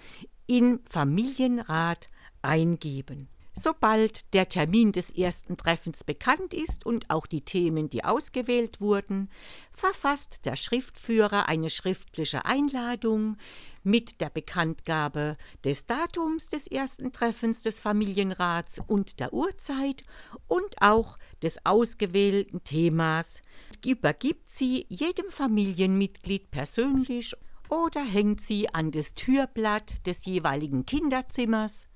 in 0.47 0.81
Familienrat 0.89 2.09
eingeben. 2.41 3.29
Sobald 3.61 4.33
der 4.35 4.49
Termin 4.49 4.93
des 4.93 5.11
ersten 5.11 5.57
Treffens 5.57 6.05
bekannt 6.05 6.55
ist 6.55 6.87
und 6.87 7.11
auch 7.11 7.27
die 7.27 7.41
Themen, 7.41 7.91
die 7.91 8.05
ausgewählt 8.05 8.81
wurden, 8.81 9.31
verfasst 9.73 10.45
der 10.45 10.55
Schriftführer 10.55 11.49
eine 11.49 11.69
schriftliche 11.69 12.45
Einladung 12.45 13.37
mit 13.83 14.21
der 14.21 14.31
Bekanntgabe 14.31 15.37
des 15.65 15.87
Datums 15.87 16.49
des 16.49 16.69
ersten 16.69 17.13
Treffens 17.13 17.63
des 17.63 17.81
Familienrats 17.81 18.81
und 18.87 19.19
der 19.19 19.33
Uhrzeit 19.33 20.05
und 20.47 20.81
auch 20.81 21.19
des 21.43 21.65
ausgewählten 21.65 22.63
Themas, 22.65 23.43
übergibt 23.85 24.51
sie 24.51 24.87
jedem 24.89 25.31
Familienmitglied 25.31 26.51
persönlich 26.51 27.35
oder 27.69 28.03
hängt 28.05 28.41
sie 28.41 28.73
an 28.73 28.91
das 28.91 29.13
Türblatt 29.13 30.07
des 30.07 30.25
jeweiligen 30.25 30.87
Kinderzimmers. 30.87 31.89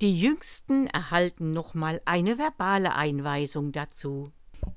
Die 0.00 0.18
Jüngsten 0.18 0.86
erhalten 0.88 1.50
nochmal 1.50 2.00
eine 2.04 2.38
verbale 2.38 2.94
Einweisung 2.94 3.72
dazu. 3.72 4.30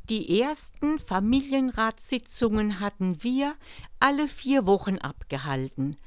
Die 0.09 0.41
ersten 0.41 0.99
Familienratssitzungen 0.99 2.79
hatten 2.79 3.23
wir 3.23 3.55
alle 3.99 4.27
vier 4.27 4.65
Wochen 4.65 4.97
abgehalten. 4.97 5.97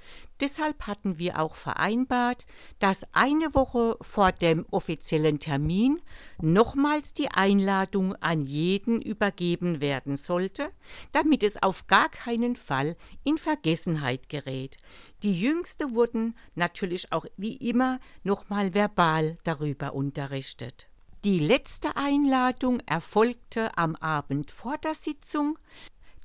Deshalb 0.41 0.87
hatten 0.87 1.19
wir 1.19 1.39
auch 1.39 1.55
vereinbart, 1.55 2.47
dass 2.79 3.05
eine 3.13 3.55
Woche 3.55 3.97
vor 4.01 4.33
dem 4.33 4.65
offiziellen 4.71 5.39
Termin 5.39 6.01
nochmals 6.41 7.13
die 7.13 7.31
Einladung 7.31 8.15
an 8.17 8.43
jeden 8.43 9.03
übergeben 9.03 9.81
werden 9.81 10.17
sollte, 10.17 10.71
damit 11.13 11.43
es 11.43 11.63
auf 11.63 11.87
gar 11.87 12.09
keinen 12.09 12.57
Fall 12.57 12.97
in 13.23 13.37
Vergessenheit 13.37 14.31
gerät. 14.31 14.79
Die 15.23 15.39
Jüngste 15.39 15.95
wurden 15.95 16.35
natürlich 16.55 17.13
auch 17.13 17.27
wie 17.37 17.57
immer 17.57 18.01
nochmal 18.23 18.73
verbal 18.73 19.37
darüber 19.45 19.95
unterrichtet. 19.95 20.87
Die 21.23 21.39
letzte 21.39 21.97
Einladung 21.97 22.81
erfolgte 22.87 23.77
am 23.77 23.95
Abend 23.97 24.51
vor 24.51 24.79
der 24.79 24.95
Sitzung. 24.95 25.59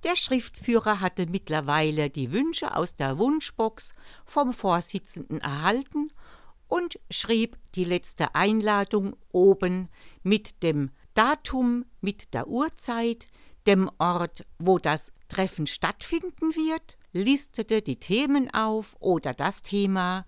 Der 0.06 0.16
Schriftführer 0.16 1.02
hatte 1.02 1.26
mittlerweile 1.26 2.12
die 2.12 2.32
Wünsche 2.32 2.76
aus 2.76 2.94
der 2.94 3.18
Wunschbox 3.18 3.96
vom 4.24 4.54
Vorsitzenden 4.54 5.42
erhalten 5.42 6.12
und 6.68 7.00
schrieb 7.10 7.58
die 7.74 7.86
letzte 7.86 8.36
Einladung 8.36 9.16
oben 9.32 9.90
mit 10.22 10.62
dem 10.62 10.92
Datum, 11.16 11.86
mit 12.02 12.36
der 12.36 12.48
Uhrzeit, 12.48 13.30
dem 13.66 13.90
Ort, 13.98 14.46
wo 14.60 14.78
das 14.78 15.12
Treffen 15.28 15.66
stattfinden 15.66 16.54
wird, 16.54 17.00
listete 17.12 17.82
die 17.82 17.96
Themen 17.96 18.54
auf 18.54 18.96
oder 19.00 19.34
das 19.34 19.64
Thema 19.64 20.28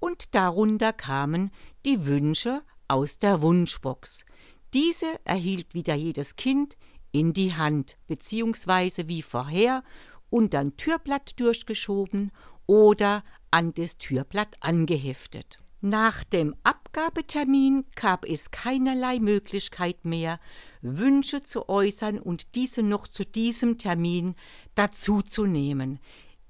und 0.00 0.34
darunter 0.34 0.94
kamen 0.94 1.50
die 1.84 2.06
Wünsche 2.06 2.62
aus 2.86 3.18
der 3.18 3.42
Wunschbox. 3.42 4.24
Diese 4.72 5.20
erhielt 5.24 5.74
wieder 5.74 5.94
jedes 5.94 6.36
Kind 6.36 6.78
in 7.12 7.32
die 7.32 7.54
Hand, 7.54 7.96
beziehungsweise 8.06 9.08
wie 9.08 9.22
vorher 9.22 9.82
unter 10.30 10.60
ein 10.60 10.76
Türblatt 10.76 11.38
durchgeschoben 11.40 12.32
oder 12.66 13.24
an 13.50 13.72
das 13.74 13.98
Türblatt 13.98 14.56
angeheftet. 14.60 15.58
Nach 15.80 16.24
dem 16.24 16.56
Abgabetermin 16.64 17.84
gab 17.94 18.24
es 18.24 18.50
keinerlei 18.50 19.20
Möglichkeit 19.20 20.04
mehr, 20.04 20.40
Wünsche 20.82 21.44
zu 21.44 21.68
äußern 21.68 22.18
und 22.18 22.56
diese 22.56 22.82
noch 22.82 23.06
zu 23.06 23.24
diesem 23.24 23.78
Termin 23.78 24.34
dazuzunehmen. 24.74 26.00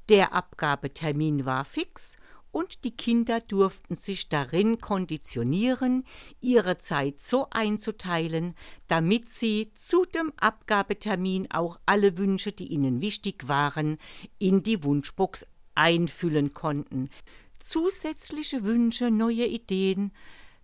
Der 0.08 0.32
Abgabetermin 0.32 1.44
war 1.44 1.66
fix 1.66 2.16
und 2.50 2.84
die 2.84 2.96
Kinder 2.96 3.40
durften 3.40 3.96
sich 3.96 4.28
darin 4.28 4.80
konditionieren, 4.80 6.04
ihre 6.40 6.78
Zeit 6.78 7.20
so 7.20 7.46
einzuteilen, 7.50 8.54
damit 8.86 9.30
sie 9.30 9.72
zu 9.74 10.04
dem 10.04 10.32
Abgabetermin 10.36 11.50
auch 11.50 11.78
alle 11.86 12.16
Wünsche, 12.18 12.52
die 12.52 12.68
ihnen 12.68 13.00
wichtig 13.00 13.48
waren, 13.48 13.98
in 14.38 14.62
die 14.62 14.82
Wunschbox 14.84 15.46
einfüllen 15.74 16.54
konnten. 16.54 17.10
Zusätzliche 17.58 18.64
Wünsche, 18.64 19.10
neue 19.10 19.46
Ideen, 19.46 20.12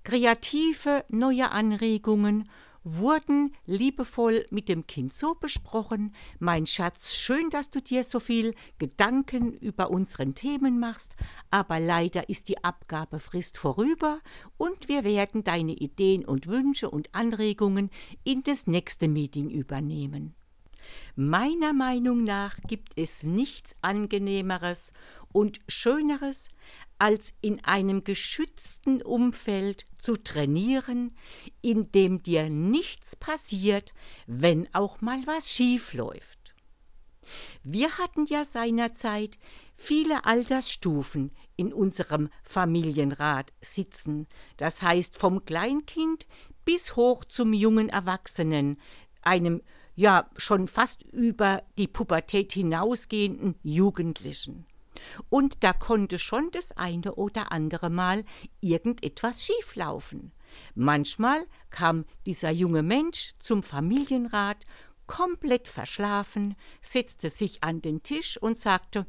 kreative 0.04 1.04
neue 1.08 1.50
Anregungen 1.50 2.48
wurden 2.84 3.54
liebevoll 3.66 4.46
mit 4.50 4.68
dem 4.68 4.86
Kind 4.86 5.14
so 5.14 5.34
besprochen, 5.34 6.14
mein 6.38 6.66
Schatz, 6.66 7.14
schön, 7.14 7.50
dass 7.50 7.70
du 7.70 7.80
dir 7.80 8.04
so 8.04 8.20
viel 8.20 8.54
Gedanken 8.78 9.54
über 9.54 9.90
unseren 9.90 10.34
Themen 10.34 10.78
machst, 10.78 11.16
aber 11.50 11.80
leider 11.80 12.28
ist 12.28 12.48
die 12.48 12.62
Abgabefrist 12.62 13.58
vorüber 13.58 14.20
und 14.58 14.88
wir 14.88 15.02
werden 15.02 15.42
deine 15.42 15.72
Ideen 15.72 16.24
und 16.24 16.46
Wünsche 16.46 16.90
und 16.90 17.14
Anregungen 17.14 17.90
in 18.22 18.42
das 18.42 18.66
nächste 18.66 19.08
Meeting 19.08 19.48
übernehmen. 19.50 20.34
Meiner 21.16 21.72
Meinung 21.72 22.24
nach 22.24 22.58
gibt 22.68 22.92
es 22.96 23.22
nichts 23.22 23.74
angenehmeres 23.80 24.92
und 25.32 25.60
schöneres, 25.66 26.48
als 26.98 27.32
in 27.40 27.62
einem 27.64 28.04
geschützten 28.04 29.02
Umfeld 29.02 29.86
zu 29.98 30.16
trainieren, 30.16 31.16
in 31.60 31.90
dem 31.92 32.22
dir 32.22 32.48
nichts 32.48 33.16
passiert, 33.16 33.94
wenn 34.26 34.72
auch 34.74 35.00
mal 35.00 35.20
was 35.26 35.50
schief 35.50 35.92
läuft. 35.92 36.44
Wir 37.62 37.98
hatten 37.98 38.26
ja 38.26 38.44
seinerzeit 38.44 39.38
viele 39.74 40.24
Altersstufen 40.24 41.32
in 41.56 41.72
unserem 41.72 42.28
Familienrat 42.42 43.52
sitzen, 43.60 44.26
das 44.56 44.82
heißt 44.82 45.16
vom 45.18 45.44
Kleinkind 45.44 46.26
bis 46.64 46.96
hoch 46.96 47.24
zum 47.24 47.52
jungen 47.52 47.88
Erwachsenen, 47.88 48.78
einem 49.22 49.62
ja 49.94 50.28
schon 50.36 50.68
fast 50.68 51.02
über 51.02 51.62
die 51.78 51.88
Pubertät 51.88 52.52
hinausgehenden 52.52 53.54
Jugendlichen. 53.62 54.66
Und 55.28 55.62
da 55.64 55.72
konnte 55.72 56.18
schon 56.18 56.50
das 56.50 56.72
eine 56.72 57.14
oder 57.14 57.52
andere 57.52 57.90
Mal 57.90 58.24
irgendetwas 58.60 59.44
schieflaufen. 59.44 60.32
Manchmal 60.74 61.46
kam 61.70 62.04
dieser 62.26 62.50
junge 62.50 62.82
Mensch 62.82 63.34
zum 63.38 63.62
Familienrat 63.62 64.64
komplett 65.06 65.68
verschlafen, 65.68 66.54
setzte 66.80 67.28
sich 67.28 67.62
an 67.62 67.82
den 67.82 68.02
Tisch 68.02 68.40
und 68.40 68.58
sagte 68.58 69.06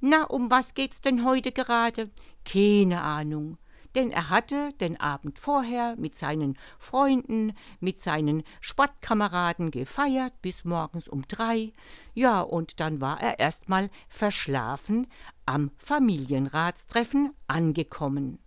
Na, 0.00 0.24
um 0.24 0.50
was 0.50 0.74
geht's 0.74 1.00
denn 1.00 1.24
heute 1.24 1.52
gerade? 1.52 2.10
Keine 2.44 3.02
Ahnung 3.02 3.58
denn 3.94 4.10
er 4.10 4.30
hatte 4.30 4.72
den 4.80 5.00
Abend 5.00 5.38
vorher 5.38 5.96
mit 5.96 6.16
seinen 6.16 6.58
Freunden, 6.78 7.54
mit 7.80 7.98
seinen 7.98 8.42
Sportkameraden 8.60 9.70
gefeiert 9.70 10.40
bis 10.42 10.64
morgens 10.64 11.08
um 11.08 11.26
drei, 11.28 11.72
ja, 12.14 12.40
und 12.40 12.80
dann 12.80 13.00
war 13.00 13.20
er 13.20 13.38
erstmal 13.38 13.90
verschlafen 14.08 15.06
am 15.46 15.70
Familienratstreffen 15.78 17.32
angekommen. 17.46 18.38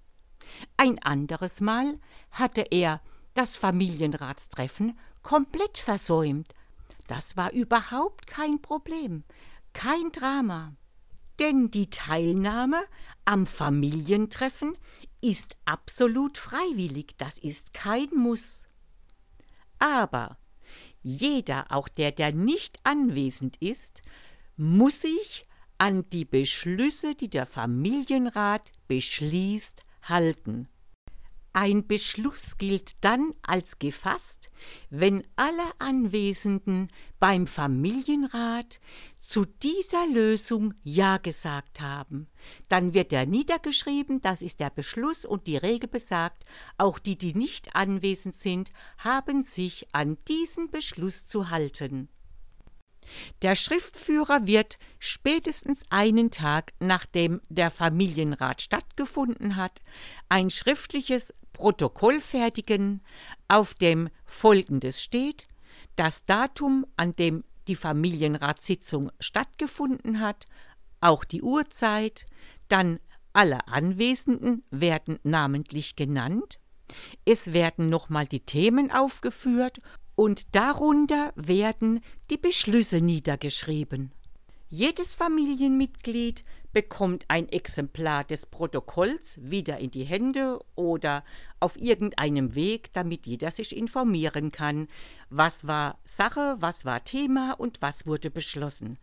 Ein 0.78 1.00
anderes 1.00 1.62
Mal 1.62 2.00
hatte 2.32 2.66
er 2.70 3.02
das 3.34 3.58
Familienratstreffen 3.58 4.98
komplett 5.24 5.78
versäumt. 5.78 6.54
Das 7.08 7.38
war 7.38 7.52
überhaupt 7.52 8.28
kein 8.28 8.62
Problem, 8.62 9.24
kein 9.74 10.12
Drama. 10.12 10.74
Denn 11.40 11.72
die 11.72 11.90
Teilnahme 11.90 12.84
am 13.26 13.46
Familientreffen 13.48 14.78
ist 15.22 15.56
absolut 15.66 16.38
freiwillig, 16.38 17.16
das 17.18 17.38
ist 17.38 17.74
kein 17.74 18.10
Muss. 18.16 18.68
Aber 19.80 20.38
jeder, 21.04 21.72
auch 21.72 21.88
der, 21.88 22.12
der 22.12 22.32
nicht 22.34 22.80
anwesend 22.84 23.58
ist, 23.58 24.02
muss 24.58 25.02
sich 25.02 25.48
an 25.78 26.08
die 26.10 26.26
Beschlüsse, 26.26 27.16
die 27.16 27.30
der 27.30 27.46
Familienrat 27.46 28.72
beschließt, 28.88 29.84
halten. 30.04 30.68
Ein 31.54 31.86
Beschluss 31.86 32.58
gilt 32.58 33.04
dann 33.04 33.32
als 33.42 33.78
gefasst, 33.78 34.50
wenn 34.90 35.22
alle 35.36 35.70
Anwesenden 35.80 36.88
beim 37.20 37.46
Familienrat 37.46 38.80
zu 39.20 39.44
dieser 39.46 40.08
Lösung 40.08 40.74
Ja 40.84 41.18
gesagt 41.18 41.82
haben. 41.82 42.28
Dann 42.70 42.94
wird 42.94 43.12
er 43.12 43.26
niedergeschrieben, 43.26 44.22
das 44.22 44.42
ist 44.42 44.62
der 44.62 44.70
Beschluss 44.70 45.26
und 45.26 45.46
die 45.46 45.58
Regel 45.58 45.90
besagt, 45.90 46.46
auch 46.78 47.00
die, 47.00 47.18
die 47.18 47.34
nicht 47.34 47.76
anwesend 47.76 48.36
sind, 48.36 48.72
haben 48.98 49.44
sich 49.44 49.88
an 49.92 50.18
diesen 50.30 50.72
Beschluss 50.72 51.28
zu 51.28 51.50
halten. 51.50 52.08
Der 53.42 53.56
Schriftführer 53.56 54.46
wird 54.46 54.78
spätestens 55.00 55.84
einen 55.90 56.32
Tag 56.32 56.74
nachdem 56.80 57.42
der 57.50 57.72
Familienrat 57.72 58.62
stattgefunden 58.62 59.56
hat, 59.56 59.82
ein 60.30 60.50
schriftliches 60.50 61.34
Protokoll 61.54 62.22
fertigen, 62.22 63.02
auf 63.48 63.74
dem 63.74 64.10
Folgendes 64.26 65.02
steht, 65.02 65.48
das 65.96 66.24
Datum, 66.24 66.86
an 66.96 67.16
dem 67.16 67.44
die 67.68 67.76
Familienratssitzung 67.76 69.12
stattgefunden 69.20 70.20
hat, 70.20 70.46
auch 71.00 71.24
die 71.24 71.42
Uhrzeit, 71.42 72.26
dann 72.68 73.00
alle 73.34 73.68
Anwesenden 73.68 74.64
werden 74.72 75.20
namentlich 75.24 75.96
genannt, 75.96 76.60
es 77.26 77.54
werden 77.54 77.90
nochmal 77.90 78.28
die 78.28 78.42
Themen 78.42 78.92
aufgeführt 78.92 79.80
und 80.22 80.54
darunter 80.54 81.34
werden 81.36 82.00
die 82.30 82.38
Beschlüsse 82.38 83.02
niedergeschrieben. 83.02 84.12
Jedes 84.70 85.16
Familienmitglied 85.16 86.46
bekommt 86.72 87.26
ein 87.28 87.50
Exemplar 87.50 88.24
des 88.24 88.46
Protokolls 88.46 89.40
wieder 89.42 89.80
in 89.80 89.90
die 89.90 90.04
Hände 90.04 90.60
oder 90.76 91.24
auf 91.60 91.76
irgendeinem 91.76 92.54
Weg, 92.54 92.94
damit 92.94 93.26
jeder 93.26 93.50
sich 93.50 93.76
informieren 93.76 94.52
kann, 94.52 94.90
was 95.32 95.66
war 95.66 95.98
Sache, 96.04 96.56
was 96.60 96.86
war 96.86 97.04
Thema 97.04 97.54
und 97.54 97.82
was 97.82 98.06
wurde 98.06 98.30
beschlossen. 98.30 99.00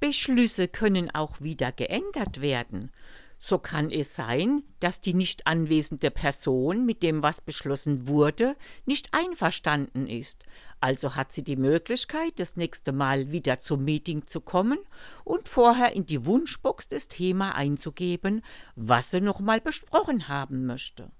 Beschlüsse 0.00 0.68
können 0.68 1.14
auch 1.14 1.42
wieder 1.42 1.70
geändert 1.70 2.40
werden 2.40 2.90
so 3.38 3.58
kann 3.58 3.90
es 3.90 4.14
sein, 4.14 4.62
dass 4.80 5.00
die 5.00 5.14
nicht 5.14 5.46
anwesende 5.46 6.10
Person 6.10 6.86
mit 6.86 7.02
dem, 7.02 7.22
was 7.22 7.40
beschlossen 7.40 8.08
wurde, 8.08 8.56
nicht 8.86 9.08
einverstanden 9.12 10.06
ist. 10.06 10.44
Also 10.80 11.14
hat 11.14 11.32
sie 11.32 11.44
die 11.44 11.56
Möglichkeit, 11.56 12.40
das 12.40 12.56
nächste 12.56 12.92
Mal 12.92 13.30
wieder 13.32 13.60
zum 13.60 13.84
Meeting 13.84 14.26
zu 14.26 14.40
kommen 14.40 14.78
und 15.24 15.48
vorher 15.48 15.92
in 15.92 16.06
die 16.06 16.24
Wunschbox 16.24 16.88
das 16.88 17.08
Thema 17.08 17.54
einzugeben, 17.54 18.42
was 18.74 19.10
sie 19.10 19.20
nochmal 19.20 19.60
besprochen 19.60 20.28
haben 20.28 20.66
möchte. 20.66 21.10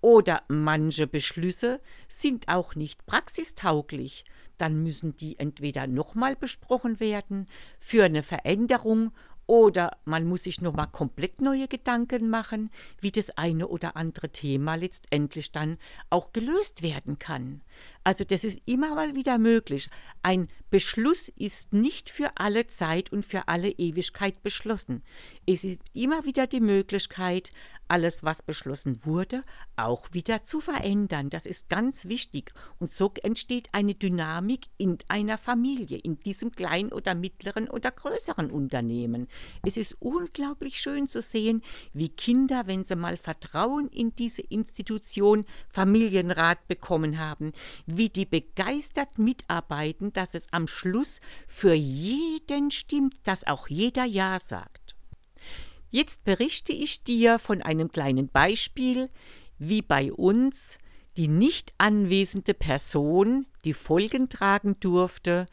Oder 0.00 0.42
manche 0.48 1.06
Beschlüsse 1.06 1.80
sind 2.08 2.48
auch 2.48 2.74
nicht 2.74 3.06
praxistauglich, 3.06 4.26
dann 4.58 4.82
müssen 4.82 5.16
die 5.16 5.38
entweder 5.38 5.86
nochmal 5.86 6.36
besprochen 6.36 7.00
werden 7.00 7.48
für 7.78 8.04
eine 8.04 8.22
Veränderung 8.22 9.12
oder 9.46 9.96
man 10.04 10.24
muss 10.24 10.44
sich 10.44 10.60
nochmal 10.60 10.88
komplett 10.88 11.40
neue 11.40 11.68
Gedanken 11.68 12.30
machen, 12.30 12.70
wie 13.00 13.10
das 13.10 13.36
eine 13.36 13.68
oder 13.68 13.96
andere 13.96 14.30
Thema 14.30 14.74
letztendlich 14.74 15.52
dann 15.52 15.78
auch 16.10 16.32
gelöst 16.32 16.82
werden 16.82 17.18
kann. 17.18 17.62
Also 18.04 18.22
das 18.24 18.44
ist 18.44 18.60
immer 18.66 18.94
mal 18.94 19.14
wieder 19.14 19.38
möglich. 19.38 19.88
Ein 20.22 20.48
Beschluss 20.70 21.28
ist 21.28 21.72
nicht 21.72 22.10
für 22.10 22.32
alle 22.36 22.66
Zeit 22.66 23.10
und 23.12 23.24
für 23.24 23.48
alle 23.48 23.70
Ewigkeit 23.70 24.42
beschlossen. 24.42 25.02
Es 25.46 25.64
ist 25.64 25.80
immer 25.94 26.24
wieder 26.24 26.46
die 26.46 26.60
Möglichkeit, 26.60 27.50
alles, 27.88 28.24
was 28.24 28.42
beschlossen 28.42 29.04
wurde, 29.04 29.42
auch 29.76 30.12
wieder 30.12 30.42
zu 30.42 30.60
verändern. 30.60 31.30
Das 31.30 31.46
ist 31.46 31.68
ganz 31.68 32.06
wichtig. 32.06 32.52
Und 32.78 32.90
so 32.90 33.12
entsteht 33.22 33.68
eine 33.72 33.94
Dynamik 33.94 34.66
in 34.78 34.98
einer 35.08 35.38
Familie, 35.38 35.98
in 35.98 36.18
diesem 36.20 36.52
kleinen 36.52 36.92
oder 36.92 37.14
mittleren 37.14 37.68
oder 37.68 37.90
größeren 37.90 38.50
Unternehmen. 38.50 39.28
Es 39.62 39.76
ist 39.76 39.96
unglaublich 40.00 40.80
schön 40.80 41.08
zu 41.08 41.20
sehen, 41.20 41.62
wie 41.92 42.08
Kinder, 42.08 42.66
wenn 42.66 42.84
sie 42.84 42.96
mal 42.96 43.16
Vertrauen 43.16 43.88
in 43.88 44.14
diese 44.14 44.42
Institution 44.42 45.44
Familienrat 45.68 46.66
bekommen 46.68 47.18
haben, 47.18 47.52
wie 47.96 48.08
die 48.08 48.26
begeistert 48.26 49.18
mitarbeiten, 49.18 50.12
dass 50.12 50.34
es 50.34 50.46
am 50.52 50.66
Schluss 50.66 51.20
für 51.46 51.74
jeden 51.74 52.70
stimmt, 52.70 53.14
dass 53.24 53.46
auch 53.46 53.68
jeder 53.68 54.04
Ja 54.04 54.38
sagt. 54.38 54.96
Jetzt 55.90 56.24
berichte 56.24 56.72
ich 56.72 57.04
dir 57.04 57.38
von 57.38 57.62
einem 57.62 57.92
kleinen 57.92 58.28
Beispiel, 58.28 59.10
wie 59.58 59.82
bei 59.82 60.12
uns 60.12 60.78
die 61.16 61.28
nicht 61.28 61.72
anwesende 61.78 62.54
Person 62.54 63.46
die 63.64 63.72
Folgen 63.72 64.28
tragen 64.28 64.78
durfte, 64.80 65.46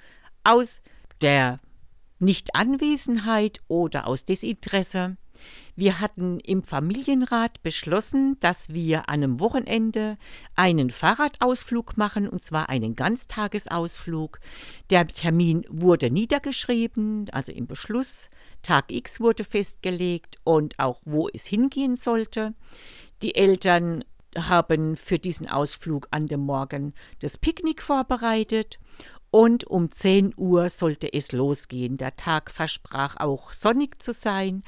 aus 0.43 0.81
der 1.21 1.59
Nichtanwesenheit 2.19 3.61
oder 3.67 4.07
aus 4.07 4.25
Desinteresse. 4.25 5.17
Wir 5.75 6.01
hatten 6.01 6.39
im 6.39 6.63
Familienrat 6.63 7.63
beschlossen, 7.63 8.37
dass 8.39 8.69
wir 8.69 9.09
an 9.09 9.21
einem 9.21 9.39
Wochenende 9.39 10.17
einen 10.55 10.89
Fahrradausflug 10.89 11.97
machen, 11.97 12.27
und 12.27 12.41
zwar 12.41 12.69
einen 12.69 12.95
Ganztagesausflug. 12.95 14.39
Der 14.89 15.07
Termin 15.07 15.65
wurde 15.69 16.11
niedergeschrieben, 16.11 17.29
also 17.31 17.51
im 17.51 17.67
Beschluss. 17.67 18.27
Tag 18.63 18.91
X 18.91 19.19
wurde 19.19 19.43
festgelegt 19.43 20.37
und 20.43 20.77
auch 20.79 21.01
wo 21.05 21.29
es 21.29 21.45
hingehen 21.45 21.95
sollte. 21.95 22.53
Die 23.21 23.35
Eltern 23.35 24.03
haben 24.37 24.95
für 24.95 25.19
diesen 25.19 25.49
Ausflug 25.49 26.07
an 26.11 26.27
dem 26.27 26.41
Morgen 26.41 26.93
das 27.19 27.37
Picknick 27.37 27.81
vorbereitet 27.81 28.79
und 29.29 29.65
um 29.65 29.91
10 29.91 30.33
Uhr 30.35 30.69
sollte 30.69 31.11
es 31.13 31.31
losgehen. 31.31 31.97
Der 31.97 32.15
Tag 32.15 32.51
versprach 32.51 33.17
auch 33.17 33.53
sonnig 33.53 34.01
zu 34.01 34.11
sein 34.11 34.63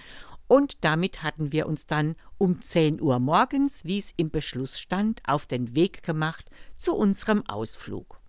und 0.47 0.83
damit 0.83 1.23
hatten 1.23 1.51
wir 1.51 1.67
uns 1.67 1.87
dann 1.87 2.15
um 2.37 2.61
10 2.61 3.01
Uhr 3.01 3.19
morgens, 3.19 3.85
wie 3.85 3.97
es 3.97 4.13
im 4.17 4.29
Beschluss 4.29 4.79
stand, 4.79 5.21
auf 5.25 5.45
den 5.45 5.75
Weg 5.75 6.03
gemacht 6.03 6.49
zu 6.75 6.95
unserem 6.95 7.47
Ausflug. 7.47 8.19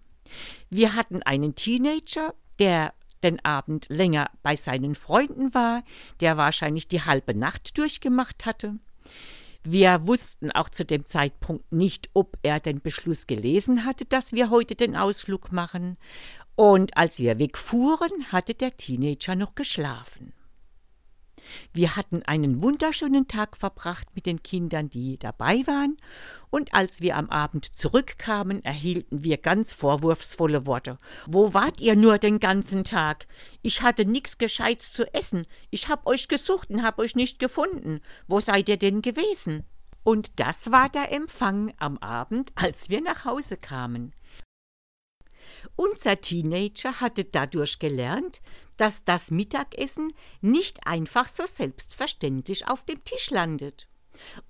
Wir 0.70 0.94
hatten 0.94 1.22
einen 1.22 1.54
Teenager, 1.54 2.34
der 2.58 2.94
den 3.22 3.44
Abend 3.44 3.86
länger 3.88 4.30
bei 4.42 4.54
seinen 4.54 4.94
Freunden 4.94 5.54
war, 5.54 5.82
der 6.20 6.36
wahrscheinlich 6.36 6.88
die 6.88 7.02
halbe 7.02 7.34
Nacht 7.34 7.76
durchgemacht 7.78 8.46
hatte. 8.46 8.78
Wir 9.64 10.06
wussten 10.06 10.50
auch 10.50 10.68
zu 10.68 10.84
dem 10.84 11.06
Zeitpunkt 11.06 11.72
nicht, 11.72 12.10
ob 12.12 12.36
er 12.42 12.60
den 12.60 12.82
Beschluss 12.82 13.26
gelesen 13.26 13.86
hatte, 13.86 14.04
dass 14.04 14.32
wir 14.32 14.50
heute 14.50 14.74
den 14.74 14.94
Ausflug 14.94 15.52
machen. 15.52 15.96
Und 16.54 16.96
als 16.98 17.18
wir 17.18 17.38
wegfuhren, 17.38 18.30
hatte 18.30 18.54
der 18.54 18.76
Teenager 18.76 19.34
noch 19.34 19.54
geschlafen. 19.54 20.34
Wir 21.72 21.96
hatten 21.96 22.22
einen 22.22 22.62
wunderschönen 22.62 23.28
Tag 23.28 23.56
verbracht 23.56 24.08
mit 24.14 24.26
den 24.26 24.42
Kindern, 24.42 24.88
die 24.88 25.18
dabei 25.18 25.62
waren, 25.66 25.96
und 26.50 26.72
als 26.72 27.00
wir 27.00 27.16
am 27.16 27.30
Abend 27.30 27.64
zurückkamen, 27.64 28.64
erhielten 28.64 29.24
wir 29.24 29.38
ganz 29.38 29.72
vorwurfsvolle 29.72 30.66
Worte. 30.66 30.98
Wo 31.26 31.52
wart 31.52 31.80
ihr 31.80 31.96
nur 31.96 32.18
den 32.18 32.38
ganzen 32.38 32.84
Tag? 32.84 33.26
Ich 33.62 33.82
hatte 33.82 34.04
nix 34.04 34.38
Gescheites 34.38 34.92
zu 34.92 35.12
essen. 35.12 35.46
Ich 35.70 35.88
hab 35.88 36.06
euch 36.06 36.28
gesucht 36.28 36.70
und 36.70 36.84
hab 36.84 37.00
euch 37.00 37.16
nicht 37.16 37.40
gefunden. 37.40 38.00
Wo 38.28 38.38
seid 38.38 38.68
ihr 38.68 38.76
denn 38.76 39.02
gewesen? 39.02 39.64
Und 40.04 40.38
das 40.38 40.70
war 40.70 40.90
der 40.90 41.10
Empfang 41.10 41.72
am 41.78 41.98
Abend, 41.98 42.52
als 42.54 42.90
wir 42.90 43.00
nach 43.00 43.24
Hause 43.24 43.56
kamen. 43.56 44.14
Unser 45.76 46.20
Teenager 46.20 47.00
hatte 47.00 47.24
dadurch 47.24 47.78
gelernt, 47.78 48.40
dass 48.76 49.04
das 49.04 49.30
Mittagessen 49.30 50.12
nicht 50.40 50.86
einfach 50.86 51.28
so 51.28 51.44
selbstverständlich 51.46 52.68
auf 52.68 52.84
dem 52.84 53.02
Tisch 53.04 53.30
landet. 53.30 53.88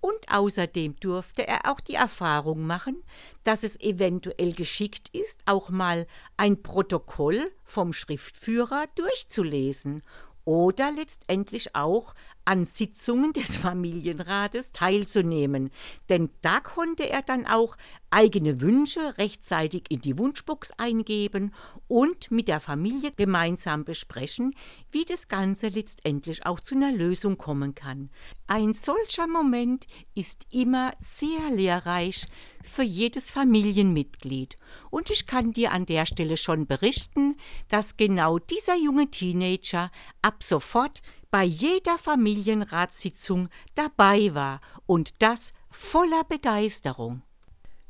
Und 0.01 0.19
außerdem 0.29 0.97
durfte 1.01 1.47
er 1.49 1.71
auch 1.71 1.81
die 1.81 1.95
Erfahrung 1.95 2.67
machen, 2.67 3.03
dass 3.45 3.65
es 3.65 3.81
eventuell 3.81 4.53
geschickt 4.53 5.09
ist, 5.13 5.41
auch 5.47 5.71
mal 5.71 6.07
ein 6.37 6.63
Protokoll 6.63 7.51
vom 7.65 7.93
Schriftführer 7.93 8.85
durchzulesen 8.95 10.03
oder 10.45 10.93
letztendlich 10.93 11.75
auch 11.75 12.15
an 12.45 12.65
Sitzungen 12.65 13.33
des 13.33 13.57
Familienrates 13.65 14.73
teilzunehmen, 14.73 15.71
denn 16.09 16.31
da 16.43 16.61
konnte 16.61 17.09
er 17.09 17.23
dann 17.23 17.47
auch 17.47 17.77
eigene 18.11 18.61
Wünsche 18.61 19.19
rechtzeitig 19.19 19.91
in 19.91 20.01
die 20.01 20.17
Wunschbox 20.17 20.71
eingeben 20.79 21.53
und 21.89 22.31
mit 22.31 22.49
der 22.49 22.61
Familie 22.61 23.11
gemeinsam 23.11 23.85
besprechen, 23.85 24.55
wie 24.93 25.05
das 25.05 25.29
Ganze 25.29 25.69
letztendlich 25.69 26.47
auch 26.47 26.61
zu 26.61 26.77
einer 26.77 26.93
Lösung 26.93 27.39
kommen 27.39 27.75
kann. 27.75 28.11
Ein 28.47 28.73
solcher 28.75 29.27
Moment 29.27 29.87
ist 30.15 30.47
immer 30.51 30.93
sehr 31.01 31.51
lehrreich 31.51 32.29
für 32.63 32.83
jedes 32.83 33.31
Familienmitglied. 33.31 34.57
Und 34.91 35.11
ich 35.11 35.27
kann 35.27 35.53
dir 35.53 35.73
an 35.73 35.87
der 35.87 36.07
Stelle 36.07 36.37
schon 36.37 36.67
berichten, 36.67 37.37
dass 37.69 37.97
genau 37.97 38.39
dieser 38.39 38.77
junge 38.77 39.11
Teenager 39.11 39.91
ab 40.23 40.43
sofort 40.43 41.03
bei 41.35 41.43
jeder 41.43 41.99
Familienratssitzung 41.99 43.49
dabei 43.75 44.33
war 44.37 44.61
und 44.87 45.21
das 45.21 45.53
voller 45.69 46.23
Begeisterung. 46.23 47.23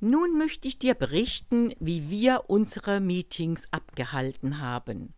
Nun 0.00 0.38
möchte 0.38 0.66
ich 0.66 0.78
dir 0.78 0.94
berichten, 0.94 1.74
wie 1.78 2.08
wir 2.08 2.44
unsere 2.46 3.00
Meetings 3.00 3.68
abgehalten 3.70 4.62
haben. 4.62 5.12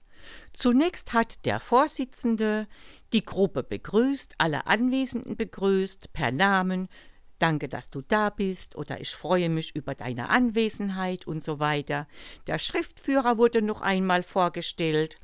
Zunächst 0.52 1.12
hat 1.12 1.46
der 1.46 1.60
Vorsitzende 1.60 2.66
die 3.12 3.24
Gruppe 3.24 3.62
begrüßt, 3.62 4.34
alle 4.38 4.66
Anwesenden 4.66 5.36
begrüßt, 5.36 6.12
per 6.12 6.32
Namen, 6.32 6.88
Danke, 7.38 7.68
dass 7.68 7.90
du 7.90 8.00
da 8.00 8.30
bist 8.30 8.74
oder 8.74 8.98
ich 9.00 9.14
freue 9.14 9.50
mich 9.50 9.76
über 9.76 9.94
deine 9.94 10.30
Anwesenheit 10.30 11.28
und 11.28 11.42
so 11.42 11.60
weiter. 11.60 12.08
Der 12.48 12.58
Schriftführer 12.58 13.38
wurde 13.38 13.62
noch 13.62 13.82
einmal 13.82 14.24
vorgestellt. 14.24 15.20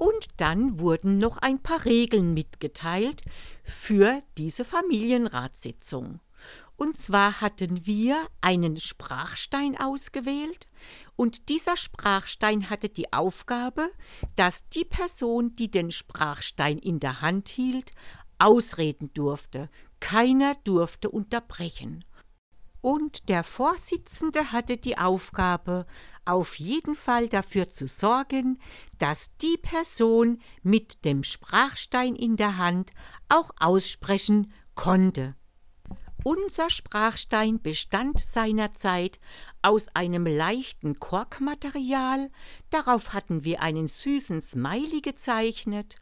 Und 0.00 0.28
dann 0.38 0.78
wurden 0.78 1.18
noch 1.18 1.36
ein 1.36 1.62
paar 1.62 1.84
Regeln 1.84 2.32
mitgeteilt 2.32 3.20
für 3.62 4.22
diese 4.38 4.64
Familienratssitzung. 4.64 6.20
Und 6.78 6.96
zwar 6.96 7.42
hatten 7.42 7.84
wir 7.84 8.26
einen 8.40 8.78
Sprachstein 8.78 9.76
ausgewählt 9.78 10.68
und 11.16 11.50
dieser 11.50 11.76
Sprachstein 11.76 12.70
hatte 12.70 12.88
die 12.88 13.12
Aufgabe, 13.12 13.90
dass 14.36 14.66
die 14.70 14.86
Person, 14.86 15.54
die 15.56 15.70
den 15.70 15.92
Sprachstein 15.92 16.78
in 16.78 16.98
der 16.98 17.20
Hand 17.20 17.50
hielt, 17.50 17.92
ausreden 18.38 19.12
durfte. 19.12 19.68
Keiner 20.00 20.54
durfte 20.64 21.10
unterbrechen. 21.10 22.06
Und 22.80 23.28
der 23.28 23.44
Vorsitzende 23.44 24.52
hatte 24.52 24.78
die 24.78 24.96
Aufgabe, 24.96 25.84
auf 26.30 26.58
jeden 26.58 26.94
Fall 26.94 27.28
dafür 27.28 27.68
zu 27.68 27.86
sorgen, 27.86 28.58
dass 28.98 29.36
die 29.38 29.56
Person 29.60 30.40
mit 30.62 31.04
dem 31.04 31.24
Sprachstein 31.24 32.14
in 32.14 32.36
der 32.36 32.56
Hand 32.56 32.92
auch 33.28 33.50
aussprechen 33.58 34.52
konnte. 34.74 35.34
Unser 36.22 36.68
Sprachstein 36.68 37.60
bestand 37.62 38.20
seinerzeit 38.20 39.18
aus 39.62 39.88
einem 39.94 40.26
leichten 40.26 41.00
Korkmaterial, 41.00 42.30
darauf 42.68 43.14
hatten 43.14 43.42
wir 43.42 43.62
einen 43.62 43.88
süßen 43.88 44.42
Smiley 44.42 45.00
gezeichnet 45.00 45.96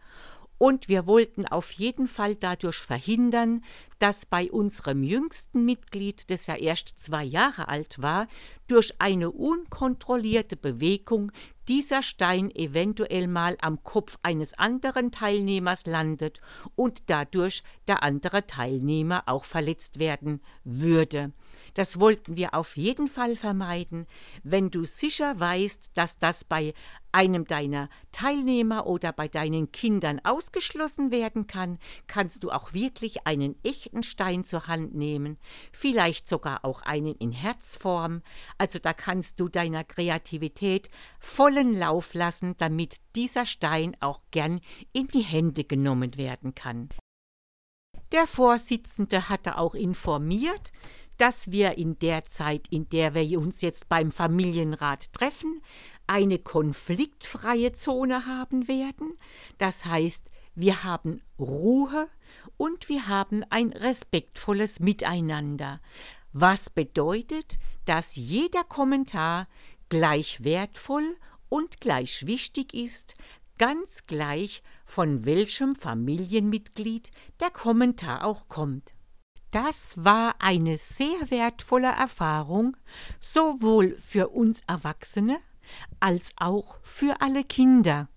und 0.59 0.89
wir 0.89 1.07
wollten 1.07 1.47
auf 1.47 1.71
jeden 1.71 2.09
Fall 2.09 2.35
dadurch 2.35 2.79
verhindern, 2.79 3.65
dass 4.01 4.27
bei 4.27 4.51
unserem 4.51 5.03
jüngsten 5.03 5.65
Mitglied, 5.65 6.31
das 6.31 6.47
ja 6.47 6.57
erst 6.57 6.99
zwei 6.99 7.25
Jahre 7.25 7.69
alt 7.69 8.03
war, 8.03 8.27
durch 8.67 8.95
eine 8.99 9.31
unkontrollierte 9.31 10.57
Bewegung 10.57 11.33
dieser 11.69 12.03
Stein 12.03 12.51
eventuell 12.55 13.29
mal 13.29 13.57
am 13.61 13.83
Kopf 13.83 14.19
eines 14.23 14.55
anderen 14.55 15.13
Teilnehmers 15.13 15.87
landet 15.87 16.41
und 16.75 17.05
dadurch 17.11 17.63
der 17.87 18.03
andere 18.03 18.47
Teilnehmer 18.47 19.25
auch 19.27 19.45
verletzt 19.45 19.99
werden 19.99 20.41
würde. 20.65 21.33
Das 21.79 22.01
wollten 22.01 22.37
wir 22.37 22.55
auf 22.55 22.77
jeden 22.77 23.07
Fall 23.07 23.37
vermeiden. 23.37 24.09
Wenn 24.43 24.69
du 24.69 24.83
sicher 24.83 25.39
weißt, 25.39 25.93
dass 25.95 26.17
das 26.17 26.43
bei 26.43 26.75
einem 27.13 27.45
deiner 27.45 27.89
Teilnehmer 28.11 28.89
oder 28.89 29.13
bei 29.13 29.29
deinen 29.29 29.71
Kindern 29.71 30.21
ausgeschlossen 30.25 31.13
werden 31.13 31.47
kann, 31.47 31.79
kannst 32.09 32.43
du 32.43 32.51
auch 32.51 32.73
wirklich 32.73 33.29
einen 33.29 33.55
echten 33.63 34.03
Stein 34.03 34.45
zur 34.45 34.67
Hand 34.67 34.97
nehmen, 34.97 35.39
vielleicht 35.71 36.27
sogar 36.27 36.65
auch 36.65 36.83
einen 36.83 37.15
in 37.15 37.31
Herzform. 37.31 38.23
Also 38.59 38.81
da 38.81 38.93
kannst 38.93 39.39
du 39.39 39.49
deiner 39.49 39.85
Kreativität 39.85 40.91
vollen 41.21 41.77
Lauf 41.77 42.13
lassen, 42.13 42.57
damit 42.59 42.97
dieser 43.15 43.47
Stein 43.47 43.97
auch 44.01 44.21
gern 44.33 44.63
in 44.93 45.07
die 45.07 45.23
Hände 45.23 45.63
genommen 45.63 46.17
werden 46.17 46.57
kann. 46.57 46.89
Der 48.11 48.27
Vorsitzende 48.27 49.29
hatte 49.29 49.59
auch 49.59 49.75
informiert, 49.75 50.73
dass 51.19 51.51
wir 51.51 51.77
in 51.77 51.99
der 51.99 52.25
Zeit, 52.25 52.67
in 52.71 52.89
der 52.89 53.15
wir 53.15 53.39
uns 53.39 53.61
jetzt 53.61 53.89
beim 53.89 54.11
Familienrat 54.11 55.13
treffen, 55.13 55.61
eine 56.07 56.39
konfliktfreie 56.39 57.73
Zone 57.73 58.27
haben 58.27 58.67
werden. 58.67 59.19
Das 59.59 59.85
heißt, 59.85 60.31
wir 60.55 60.83
haben 60.83 61.21
Ruhe 61.39 62.09
und 62.57 62.89
wir 62.89 63.07
haben 63.07 63.45
ein 63.51 63.73
respektvolles 63.73 64.81
Miteinander, 64.81 65.81
was 66.33 66.71
bedeutet, 66.71 67.59
dass 67.85 68.17
jeder 68.17 68.65
Kommentar 68.65 69.47
gleich 69.89 70.45
wertvoll 70.45 71.17
und 71.49 71.81
gleich 71.81 72.27
wichtig 72.27 72.75
ist, 72.75 73.15
ganz 73.59 74.07
gleich 74.07 74.63
von 74.85 75.25
welchem 75.25 75.75
Familienmitglied 75.75 77.11
der 77.41 77.51
Kommentar 77.51 78.25
auch 78.25 78.49
kommt. 78.49 78.95
Das 79.51 80.05
war 80.05 80.35
eine 80.41 80.77
sehr 80.77 81.31
wertvolle 81.31 81.89
Erfahrung, 81.89 82.77
sowohl 83.19 83.97
für 83.99 84.29
uns 84.29 84.61
Erwachsene 84.67 85.39
als 86.01 86.33
auch 86.37 86.77
für 86.83 87.21
alle 87.21 87.45
Kinder. 87.45 88.09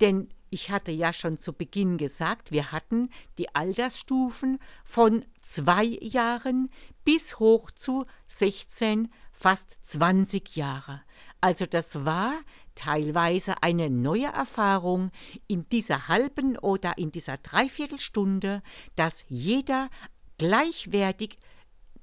Denn 0.00 0.28
ich 0.50 0.70
hatte 0.70 0.92
ja 0.92 1.12
schon 1.12 1.38
zu 1.38 1.52
Beginn 1.52 1.98
gesagt, 1.98 2.52
wir 2.52 2.72
hatten 2.72 3.10
die 3.36 3.54
Altersstufen 3.54 4.58
von 4.84 5.24
zwei 5.42 5.84
Jahren 5.84 6.70
bis 7.04 7.38
hoch 7.38 7.70
zu 7.70 8.06
16, 8.28 9.12
fast 9.32 9.78
20 9.82 10.56
Jahre. 10.56 11.02
Also 11.40 11.66
das 11.66 12.04
war 12.04 12.34
teilweise 12.74 13.62
eine 13.62 13.90
neue 13.90 14.26
Erfahrung 14.26 15.10
in 15.48 15.68
dieser 15.68 16.08
halben 16.08 16.56
oder 16.56 16.96
in 16.96 17.12
dieser 17.12 17.36
Dreiviertelstunde, 17.36 18.62
dass 18.96 19.24
jeder 19.28 19.90
gleichwertig 20.38 21.38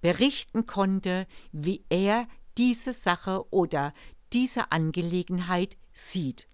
berichten 0.02 0.66
konnte, 0.66 1.26
wie 1.52 1.84
er 1.90 2.28
diese 2.58 2.94
Sache 2.94 3.46
oder 3.52 3.94
diese 4.34 4.72
Angelegenheit 4.72 5.78
sieht. 5.94 6.48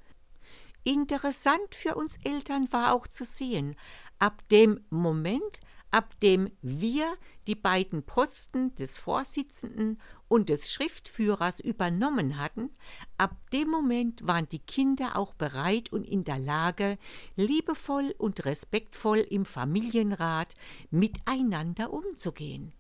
Interessant 0.84 1.76
für 1.76 1.96
uns 1.96 2.18
Eltern 2.24 2.72
war 2.72 2.94
auch 2.94 3.08
zu 3.08 3.26
sehen, 3.26 3.76
ab 4.20 4.48
dem 4.50 4.84
Moment, 4.90 5.60
ab 5.92 6.20
dem 6.22 6.50
wir 6.62 7.06
die 7.48 7.56
beiden 7.56 8.04
Posten 8.04 8.74
des 8.76 8.98
Vorsitzenden 8.98 10.00
und 10.28 10.50
des 10.50 10.72
Schriftführers 10.72 11.60
übernommen 11.60 12.38
hatten, 12.38 12.70
ab 13.18 13.36
dem 13.52 13.70
Moment 13.70 14.26
waren 14.26 14.48
die 14.50 14.60
Kinder 14.60 15.18
auch 15.18 15.34
bereit 15.34 15.92
und 15.92 16.06
in 16.06 16.24
der 16.24 16.40
Lage, 16.40 16.98
liebevoll 17.36 18.16
und 18.18 18.46
respektvoll 18.46 19.20
im 19.20 19.46
Familienrat 19.46 20.56
miteinander 20.90 21.92
umzugehen. 21.92 22.74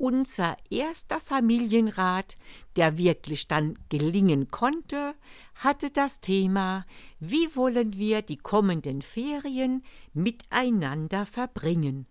Unser 0.00 0.56
erster 0.70 1.20
Familienrat, 1.20 2.38
der 2.76 2.96
wirklich 2.96 3.48
dann 3.48 3.78
gelingen 3.90 4.50
konnte, 4.50 5.14
hatte 5.56 5.90
das 5.90 6.22
Thema, 6.22 6.86
wie 7.18 7.54
wollen 7.54 7.98
wir 7.98 8.22
die 8.22 8.38
kommenden 8.38 9.02
Ferien 9.02 9.82
miteinander 10.14 11.26
verbringen. 11.26 12.06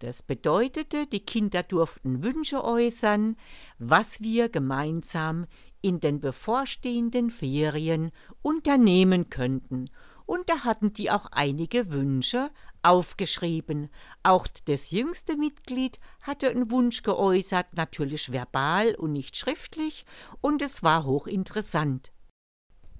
Das 0.00 0.22
bedeutete, 0.22 1.06
die 1.06 1.20
Kinder 1.20 1.62
durften 1.62 2.22
Wünsche 2.22 2.62
äußern, 2.62 3.36
was 3.78 4.20
wir 4.20 4.48
gemeinsam 4.48 5.46
in 5.80 6.00
den 6.00 6.20
bevorstehenden 6.20 7.30
Ferien 7.30 8.12
unternehmen 8.42 9.28
könnten, 9.28 9.90
und 10.24 10.50
da 10.50 10.62
hatten 10.64 10.92
die 10.92 11.10
auch 11.10 11.26
einige 11.32 11.90
Wünsche 11.90 12.50
aufgeschrieben. 12.82 13.88
Auch 14.22 14.46
das 14.66 14.90
jüngste 14.90 15.36
Mitglied 15.36 15.98
hatte 16.20 16.50
einen 16.50 16.70
Wunsch 16.70 17.02
geäußert, 17.02 17.74
natürlich 17.74 18.30
verbal 18.30 18.94
und 18.94 19.14
nicht 19.14 19.36
schriftlich, 19.36 20.04
und 20.42 20.60
es 20.60 20.82
war 20.82 21.04
hochinteressant. 21.06 22.12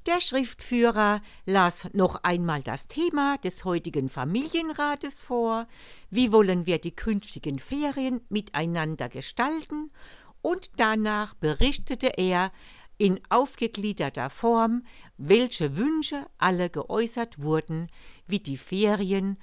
Der 0.08 0.22
Schriftführer 0.22 1.20
las 1.44 1.90
noch 1.92 2.22
einmal 2.22 2.62
das 2.62 2.88
Thema 2.88 3.36
des 3.44 3.66
heutigen 3.66 4.08
Familienrates 4.08 5.20
vor, 5.20 5.68
wie 6.08 6.32
wollen 6.32 6.64
wir 6.64 6.78
die 6.78 6.96
künftigen 6.96 7.58
Ferien 7.58 8.22
miteinander 8.30 9.10
gestalten, 9.10 9.90
und 10.40 10.70
danach 10.78 11.34
berichtete 11.34 12.16
er 12.16 12.52
in 12.96 13.20
aufgegliederter 13.28 14.30
Form, 14.30 14.82
welche 15.18 15.76
Wünsche 15.76 16.24
alle 16.38 16.70
geäußert 16.70 17.42
wurden, 17.42 17.90
wie 18.26 18.40
die 18.40 18.56
Ferien 18.56 19.36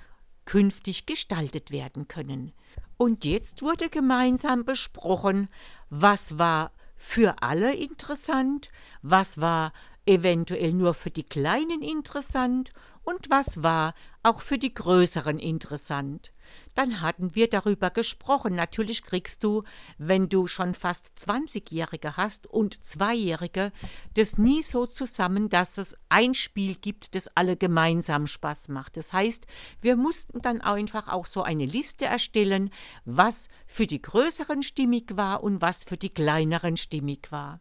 künftig 0.46 1.06
gestaltet 1.06 1.70
werden 1.70 2.08
können. 2.08 2.54
Und 2.98 3.24
jetzt 3.24 3.62
wurde 3.62 3.90
gemeinsam 3.90 4.66
besprochen, 4.66 5.48
was 5.92 6.40
war 6.40 6.72
für 6.96 7.36
alle 7.44 7.76
interessant, 7.76 8.70
was 9.04 9.40
war 9.40 9.74
eventuell 10.06 10.74
nur 10.74 10.94
für 10.94 11.12
die 11.12 11.24
Kleinen 11.24 11.82
interessant 11.82 12.72
und 13.06 13.30
was 13.30 13.62
war 13.62 13.94
auch 14.24 14.42
für 14.42 14.58
die 14.58 14.74
Größeren 14.74 15.38
interessant. 15.38 16.32
Dann 16.74 17.02
hatten 17.02 17.36
wir 17.36 17.50
darüber 17.50 17.92
gesprochen. 17.92 18.56
Natürlich 18.56 19.04
kriegst 19.04 19.44
du, 19.44 19.64
wenn 19.98 20.30
du 20.30 20.48
schon 20.48 20.74
fast 20.74 21.12
20-Jährige 21.20 22.18
hast 22.18 22.48
und 22.48 22.84
Zweijährige, 22.84 23.72
das 24.16 24.38
nie 24.38 24.64
so 24.64 24.88
zusammen, 24.88 25.50
dass 25.50 25.78
es 25.78 25.96
ein 26.10 26.34
Spiel 26.34 26.76
gibt, 26.76 27.14
das 27.16 27.30
alle 27.36 27.56
gemeinsam 27.56 28.28
Spaß 28.28 28.70
macht. 28.70 28.98
Das 28.98 29.14
heißt, 29.14 29.46
wir 29.82 29.96
mussten 29.96 30.40
dann 30.40 30.62
einfach 30.62 31.08
auch 31.08 31.28
so 31.28 31.44
eine 31.44 31.66
Liste 31.66 32.06
erstellen, 32.06 32.72
was 33.06 33.48
für 33.68 33.86
die 33.86 34.02
Größeren 34.02 34.64
stimmig 34.64 35.16
war 35.16 35.44
und 35.44 35.62
was 35.62 35.84
für 35.84 35.98
die 35.98 36.14
Kleineren 36.14 36.78
stimmig 36.78 37.32
war. 37.32 37.60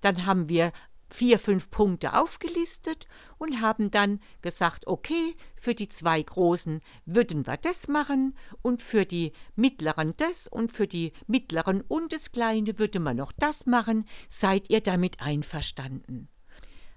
Dann 0.00 0.24
haben 0.24 0.48
wir 0.48 0.72
vier, 1.08 1.38
fünf 1.38 1.70
Punkte 1.70 2.14
aufgelistet 2.14 3.06
und 3.38 3.60
haben 3.60 3.90
dann 3.90 4.20
gesagt, 4.42 4.86
okay, 4.86 5.34
für 5.56 5.74
die 5.74 5.88
zwei 5.88 6.22
Großen 6.22 6.80
würden 7.04 7.46
wir 7.46 7.56
das 7.56 7.88
machen 7.88 8.36
und 8.62 8.82
für 8.82 9.04
die 9.04 9.32
Mittleren 9.54 10.14
das 10.16 10.48
und 10.48 10.70
für 10.70 10.86
die 10.86 11.12
Mittleren 11.26 11.82
und 11.82 12.12
das 12.12 12.32
Kleine 12.32 12.78
würde 12.78 13.00
man 13.00 13.16
noch 13.16 13.32
das 13.32 13.66
machen. 13.66 14.06
Seid 14.28 14.70
ihr 14.70 14.80
damit 14.80 15.20
einverstanden? 15.20 16.28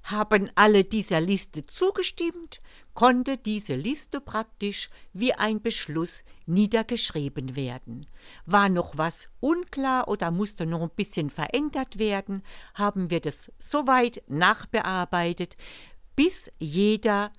Haben 0.04 0.50
alle 0.56 0.86
dieser 0.86 1.22
Liste 1.22 1.66
zugestimmt, 1.66 2.62
konnte 2.94 3.38
diese 3.38 3.76
Liste 3.76 4.20
praktisch 4.22 4.90
wie 5.14 5.34
ein 5.34 5.62
Beschluss 5.62 6.24
niedergeschrieben 6.46 7.56
werden. 7.56 8.06
War 8.46 8.70
noch 8.70 8.98
was 8.98 9.30
unklar 9.40 10.08
oder 10.08 10.32
musste 10.32 10.66
noch 10.66 10.82
ein 10.82 10.90
bisschen 10.96 11.30
verändert 11.30 12.00
werden, 12.00 12.44
haben 12.74 13.10
wir 13.10 13.20
das 13.20 13.52
soweit 13.58 14.24
nachbearbeitet, 14.28 15.56
bis 16.16 16.52
jeder 16.60 17.32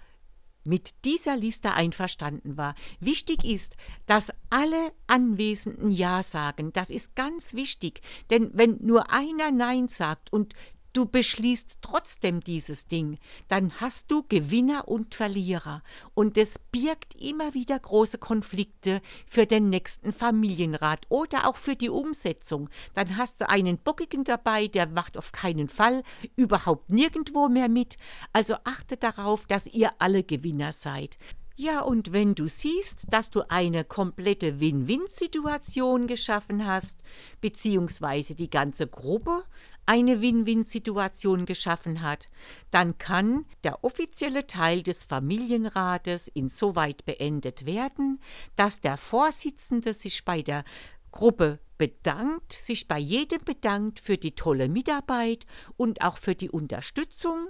mit 0.65 1.05
dieser 1.05 1.37
Liste 1.37 1.73
einverstanden 1.73 2.57
war. 2.57 2.75
Wichtig 3.01 3.45
ist, 3.45 3.77
dass 4.07 4.33
alle 4.51 4.93
Anwesenden 5.07 5.91
Ja 5.91 6.23
sagen. 6.23 6.73
Das 6.73 6.91
ist 6.91 7.15
ganz 7.15 7.55
wichtig, 7.55 8.03
denn 8.31 8.51
wenn 8.53 8.79
nur 8.81 9.11
einer 9.11 9.51
Nein 9.51 9.89
sagt 9.89 10.33
und 10.33 10.55
du 10.93 11.07
beschließt 11.07 11.79
trotzdem 11.83 12.41
dieses 12.41 12.87
Ding, 12.87 13.19
dann 13.49 13.81
hast 13.81 14.11
du 14.11 14.25
Gewinner 14.29 14.89
und 14.89 15.15
Verlierer. 15.15 15.83
Und 16.15 16.37
es 16.37 16.59
birgt 16.59 17.15
immer 17.15 17.55
wieder 17.55 17.79
große 17.79 18.19
Konflikte 18.19 19.01
für 19.27 19.47
den 19.47 19.71
nächsten 19.71 20.13
Familienrat 20.13 21.07
oder 21.09 21.49
auch 21.49 21.57
für 21.57 21.77
die 21.77 21.91
Umsetzung. 21.91 22.69
Dann 22.95 23.17
hast 23.17 23.41
du 23.41 23.49
einen 23.49 23.79
Bockigen 23.79 24.25
dabei, 24.25 24.67
der 24.67 24.89
macht 24.89 25.17
auf 25.17 25.33
keinen 25.33 25.69
Fall 25.69 26.03
überhaupt 26.37 26.91
nirgendwo 26.91 27.49
mehr 27.49 27.69
mit. 27.69 27.97
Also 28.33 28.55
achte 28.65 28.97
darauf, 28.97 29.47
dass 29.47 29.67
ihr 29.67 29.93
alle 29.99 30.23
Gewinner 30.23 30.73
seid. 30.73 31.19
Ja, 31.63 31.83
und 31.83 32.15
wenn 32.15 32.35
du 32.35 32.47
siehst, 32.47 33.13
dass 33.13 33.29
du 33.29 33.43
eine 33.51 33.85
komplette 33.85 34.61
Win-Win-Situation 34.61 36.07
geschaffen 36.07 36.65
hast, 36.65 37.01
beziehungsweise 37.43 38.35
die 38.35 38.49
ganze 38.49 38.87
Gruppe 38.87 39.45
eine 39.91 40.21
Win-Win-Situation 40.23 41.47
geschaffen 41.47 42.01
hat, 42.01 42.29
dann 42.71 42.97
kann 42.99 43.45
der 43.65 43.83
offizielle 43.83 44.47
Teil 44.47 44.85
des 44.85 45.03
Familienrates 45.03 46.29
insoweit 46.29 47.05
beendet 47.05 47.67
werden, 47.67 48.21
dass 48.55 48.81
der 48.81 48.97
Vorsitzende 48.97 49.93
sich 49.93 50.25
bei 50.25 50.43
der 50.43 50.63
Gruppe 51.11 51.59
bedankt, 51.77 52.53
sich 52.53 52.87
bei 52.87 53.01
jedem 53.01 53.43
bedankt 53.45 53.99
für 53.99 54.17
die 54.17 54.37
tolle 54.37 54.69
Mitarbeit 54.69 55.45
und 55.77 56.03
auch 56.03 56.19
für 56.19 56.37
die 56.37 56.51
Unterstützung 56.51 57.49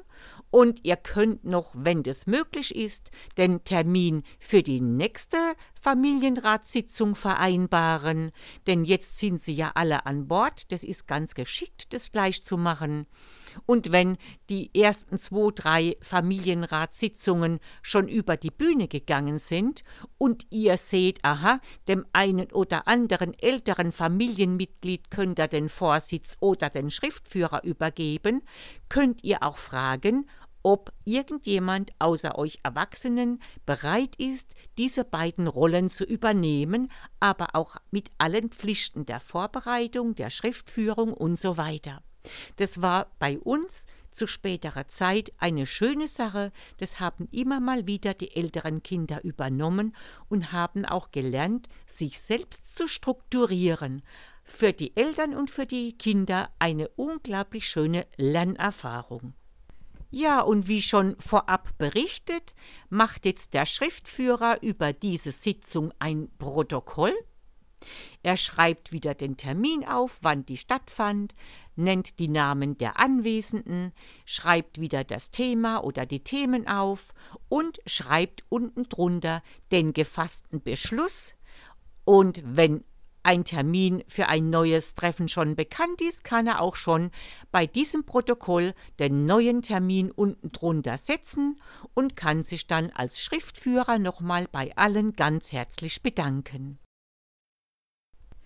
und 0.50 0.84
ihr 0.84 0.96
könnt 0.96 1.44
noch, 1.44 1.72
wenn 1.74 2.02
das 2.02 2.26
möglich 2.26 2.74
ist, 2.74 3.10
den 3.36 3.64
Termin 3.64 4.22
für 4.38 4.62
die 4.62 4.80
nächste 4.80 5.38
Familienratssitzung 5.80 7.14
vereinbaren, 7.14 8.32
denn 8.66 8.84
jetzt 8.84 9.18
sind 9.18 9.40
sie 9.40 9.54
ja 9.54 9.72
alle 9.74 10.06
an 10.06 10.28
Bord, 10.28 10.70
das 10.72 10.84
ist 10.84 11.06
ganz 11.06 11.34
geschickt, 11.34 11.92
das 11.94 12.12
gleich 12.12 12.44
zu 12.44 12.56
machen. 12.56 13.06
Und 13.66 13.90
wenn 13.90 14.16
die 14.48 14.70
ersten 14.74 15.18
zwei, 15.18 15.50
drei 15.54 15.96
Familienratssitzungen 16.02 17.60
schon 17.82 18.08
über 18.08 18.36
die 18.36 18.50
Bühne 18.50 18.88
gegangen 18.88 19.38
sind 19.38 19.82
und 20.18 20.46
ihr 20.50 20.76
seht, 20.76 21.24
aha, 21.24 21.60
dem 21.88 22.06
einen 22.12 22.52
oder 22.52 22.86
anderen 22.86 23.34
älteren 23.38 23.92
Familienmitglied 23.92 25.10
könnt 25.10 25.38
ihr 25.38 25.48
den 25.48 25.68
Vorsitz 25.68 26.36
oder 26.40 26.70
den 26.70 26.90
Schriftführer 26.90 27.64
übergeben, 27.64 28.42
könnt 28.88 29.24
ihr 29.24 29.42
auch 29.42 29.56
fragen, 29.56 30.28
ob 30.62 30.92
irgendjemand 31.04 31.92
außer 31.98 32.38
euch 32.38 32.58
Erwachsenen 32.62 33.40
bereit 33.66 34.16
ist, 34.16 34.54
diese 34.78 35.04
beiden 35.04 35.46
Rollen 35.46 35.88
zu 35.88 36.04
übernehmen, 36.04 36.90
aber 37.18 37.54
auch 37.54 37.76
mit 37.90 38.10
allen 38.18 38.50
Pflichten 38.50 39.06
der 39.06 39.20
Vorbereitung, 39.20 40.14
der 40.14 40.30
Schriftführung 40.30 41.12
und 41.12 41.38
so 41.38 41.56
weiter. 41.56 42.02
Das 42.56 42.82
war 42.82 43.10
bei 43.18 43.38
uns 43.38 43.86
zu 44.10 44.26
späterer 44.26 44.88
Zeit 44.88 45.32
eine 45.38 45.66
schöne 45.66 46.08
Sache, 46.08 46.52
das 46.78 47.00
haben 47.00 47.28
immer 47.30 47.60
mal 47.60 47.86
wieder 47.86 48.12
die 48.12 48.34
älteren 48.34 48.82
Kinder 48.82 49.22
übernommen 49.24 49.94
und 50.28 50.52
haben 50.52 50.84
auch 50.84 51.10
gelernt, 51.12 51.68
sich 51.86 52.20
selbst 52.20 52.76
zu 52.76 52.88
strukturieren. 52.88 54.02
Für 54.42 54.72
die 54.72 54.96
Eltern 54.96 55.36
und 55.36 55.50
für 55.50 55.66
die 55.66 55.96
Kinder 55.96 56.50
eine 56.58 56.88
unglaublich 56.96 57.68
schöne 57.68 58.06
Lernerfahrung. 58.16 59.34
Ja, 60.10 60.40
und 60.40 60.66
wie 60.66 60.82
schon 60.82 61.16
vorab 61.20 61.78
berichtet, 61.78 62.54
macht 62.88 63.24
jetzt 63.24 63.54
der 63.54 63.64
Schriftführer 63.64 64.60
über 64.60 64.92
diese 64.92 65.30
Sitzung 65.30 65.92
ein 66.00 66.28
Protokoll. 66.38 67.14
Er 68.22 68.36
schreibt 68.36 68.92
wieder 68.92 69.14
den 69.14 69.36
Termin 69.36 69.86
auf, 69.86 70.18
wann 70.22 70.44
die 70.44 70.56
stattfand, 70.56 71.34
nennt 71.76 72.18
die 72.18 72.28
Namen 72.28 72.76
der 72.76 72.98
Anwesenden, 72.98 73.92
schreibt 74.26 74.80
wieder 74.80 75.04
das 75.04 75.30
Thema 75.30 75.82
oder 75.82 76.04
die 76.04 76.20
Themen 76.20 76.66
auf 76.68 77.14
und 77.48 77.78
schreibt 77.86 78.44
unten 78.48 78.88
drunter 78.88 79.42
den 79.72 79.92
gefassten 79.92 80.60
Beschluss. 80.60 81.34
Und 82.04 82.42
wenn 82.44 82.84
ein 83.22 83.44
Termin 83.44 84.02
für 84.08 84.28
ein 84.28 84.50
neues 84.50 84.94
Treffen 84.94 85.28
schon 85.28 85.56
bekannt 85.56 86.00
ist, 86.00 86.24
kann 86.24 86.46
er 86.46 86.60
auch 86.60 86.76
schon 86.76 87.10
bei 87.50 87.66
diesem 87.66 88.04
Protokoll 88.04 88.74
den 88.98 89.26
neuen 89.26 89.62
Termin 89.62 90.10
unten 90.10 90.52
drunter 90.52 90.98
setzen 90.98 91.60
und 91.94 92.16
kann 92.16 92.42
sich 92.42 92.66
dann 92.66 92.90
als 92.90 93.20
Schriftführer 93.20 93.98
nochmal 93.98 94.46
bei 94.50 94.76
allen 94.76 95.14
ganz 95.14 95.52
herzlich 95.52 96.02
bedanken. 96.02 96.78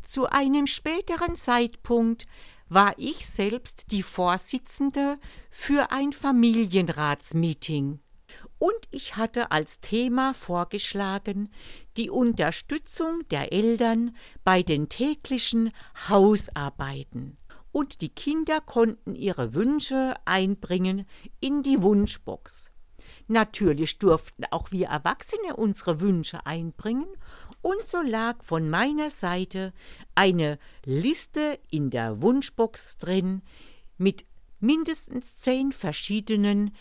Zu 0.03 0.27
einem 0.27 0.67
späteren 0.67 1.35
Zeitpunkt 1.37 2.27
war 2.69 2.95
ich 2.99 3.27
selbst 3.27 3.91
die 3.91 4.03
Vorsitzende 4.03 5.19
für 5.51 5.91
ein 5.93 6.13
Familienratsmeeting 6.13 8.01
und 8.65 8.89
ich 8.91 9.17
hatte 9.17 9.51
als 9.51 9.81
Thema 9.81 10.33
vorgeschlagen 10.33 11.53
die 11.99 12.09
Unterstützung 12.09 13.21
der 13.31 13.53
Eltern 13.53 14.17
bei 14.43 14.63
den 14.63 14.89
täglichen 14.89 15.71
Hausarbeiten. 16.09 17.37
Und 17.73 18.01
die 18.01 18.09
Kinder 18.09 18.63
konnten 18.63 19.17
ihre 19.17 19.53
Wünsche 19.53 20.15
einbringen 20.25 21.05
in 21.41 21.63
die 21.63 21.83
Wunschbox. 21.83 22.73
Natürlich 23.29 23.99
durften 23.99 24.45
auch 24.51 24.73
wir 24.73 24.87
Erwachsene 24.87 25.57
unsere 25.57 26.01
Wünsche 26.01 26.47
einbringen, 26.47 27.09
und 27.61 27.85
so 27.85 28.01
lag 28.01 28.43
von 28.43 28.71
meiner 28.71 29.11
Seite 29.11 29.75
eine 30.15 30.59
Liste 30.87 31.59
in 31.71 31.91
der 31.91 32.23
Wunschbox 32.23 32.97
drin 32.97 33.43
mit 33.99 34.25
mindestens 34.59 35.37
zehn 35.37 35.71
verschiedenen 35.73 36.75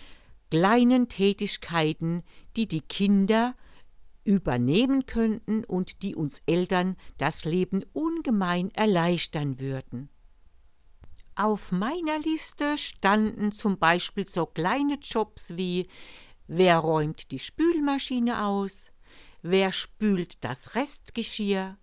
kleinen 0.53 1.09
Tätigkeiten, 1.09 2.21
die 2.55 2.67
die 2.67 2.81
Kinder 2.81 3.55
übernehmen 4.23 5.07
könnten 5.07 5.63
und 5.65 6.03
die 6.03 6.13
uns 6.13 6.43
Eltern 6.45 6.95
das 7.17 7.43
Leben 7.43 7.83
ungemein 7.91 8.69
erleichtern 8.75 9.59
würden. 9.59 10.09
Auf 11.33 11.71
meiner 11.71 12.19
Liste 12.19 12.77
standen 12.77 13.51
zum 13.51 13.79
Beispiel 13.79 14.27
so 14.27 14.45
kleine 14.45 14.99
Jobs 15.01 15.57
wie 15.57 15.87
Wer 16.45 16.77
räumt 16.77 17.31
die 17.31 17.39
Spülmaschine 17.39 18.45
aus? 18.45 18.91
Wer 19.41 19.71
spült 19.71 20.43
das 20.43 20.75
Restgeschirr? 20.75 21.79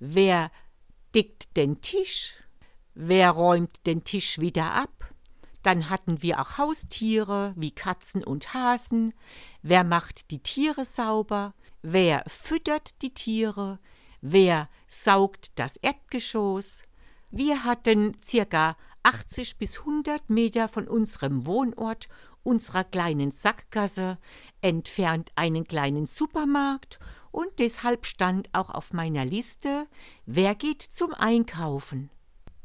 Wer 0.00 0.50
deckt 1.14 1.56
den 1.56 1.80
Tisch? 1.82 2.34
Wer 2.94 3.30
räumt 3.30 3.86
den 3.86 4.02
Tisch 4.02 4.40
wieder 4.40 4.72
ab? 4.72 5.14
Dann 5.62 5.90
hatten 5.90 6.22
wir 6.22 6.40
auch 6.40 6.58
Haustiere 6.58 7.52
wie 7.56 7.72
Katzen 7.72 8.22
und 8.24 8.54
Hasen. 8.54 9.12
Wer 9.62 9.84
macht 9.84 10.30
die 10.30 10.42
Tiere 10.42 10.84
sauber? 10.84 11.54
Wer 11.82 12.24
füttert 12.26 13.02
die 13.02 13.14
Tiere? 13.14 13.78
Wer 14.20 14.68
saugt 14.86 15.58
das 15.58 15.76
Erdgeschoss? 15.76 16.84
Wir 17.30 17.64
hatten 17.64 18.16
circa 18.22 18.76
80 19.02 19.58
bis 19.58 19.80
100 19.80 20.30
Meter 20.30 20.68
von 20.68 20.88
unserem 20.88 21.46
Wohnort, 21.46 22.08
unserer 22.42 22.84
kleinen 22.84 23.30
Sackgasse, 23.30 24.18
entfernt 24.60 25.30
einen 25.34 25.64
kleinen 25.64 26.06
Supermarkt 26.06 26.98
und 27.30 27.58
deshalb 27.58 28.06
stand 28.06 28.48
auch 28.52 28.70
auf 28.70 28.92
meiner 28.92 29.24
Liste, 29.24 29.86
wer 30.26 30.54
geht 30.54 30.82
zum 30.82 31.14
Einkaufen. 31.14 32.10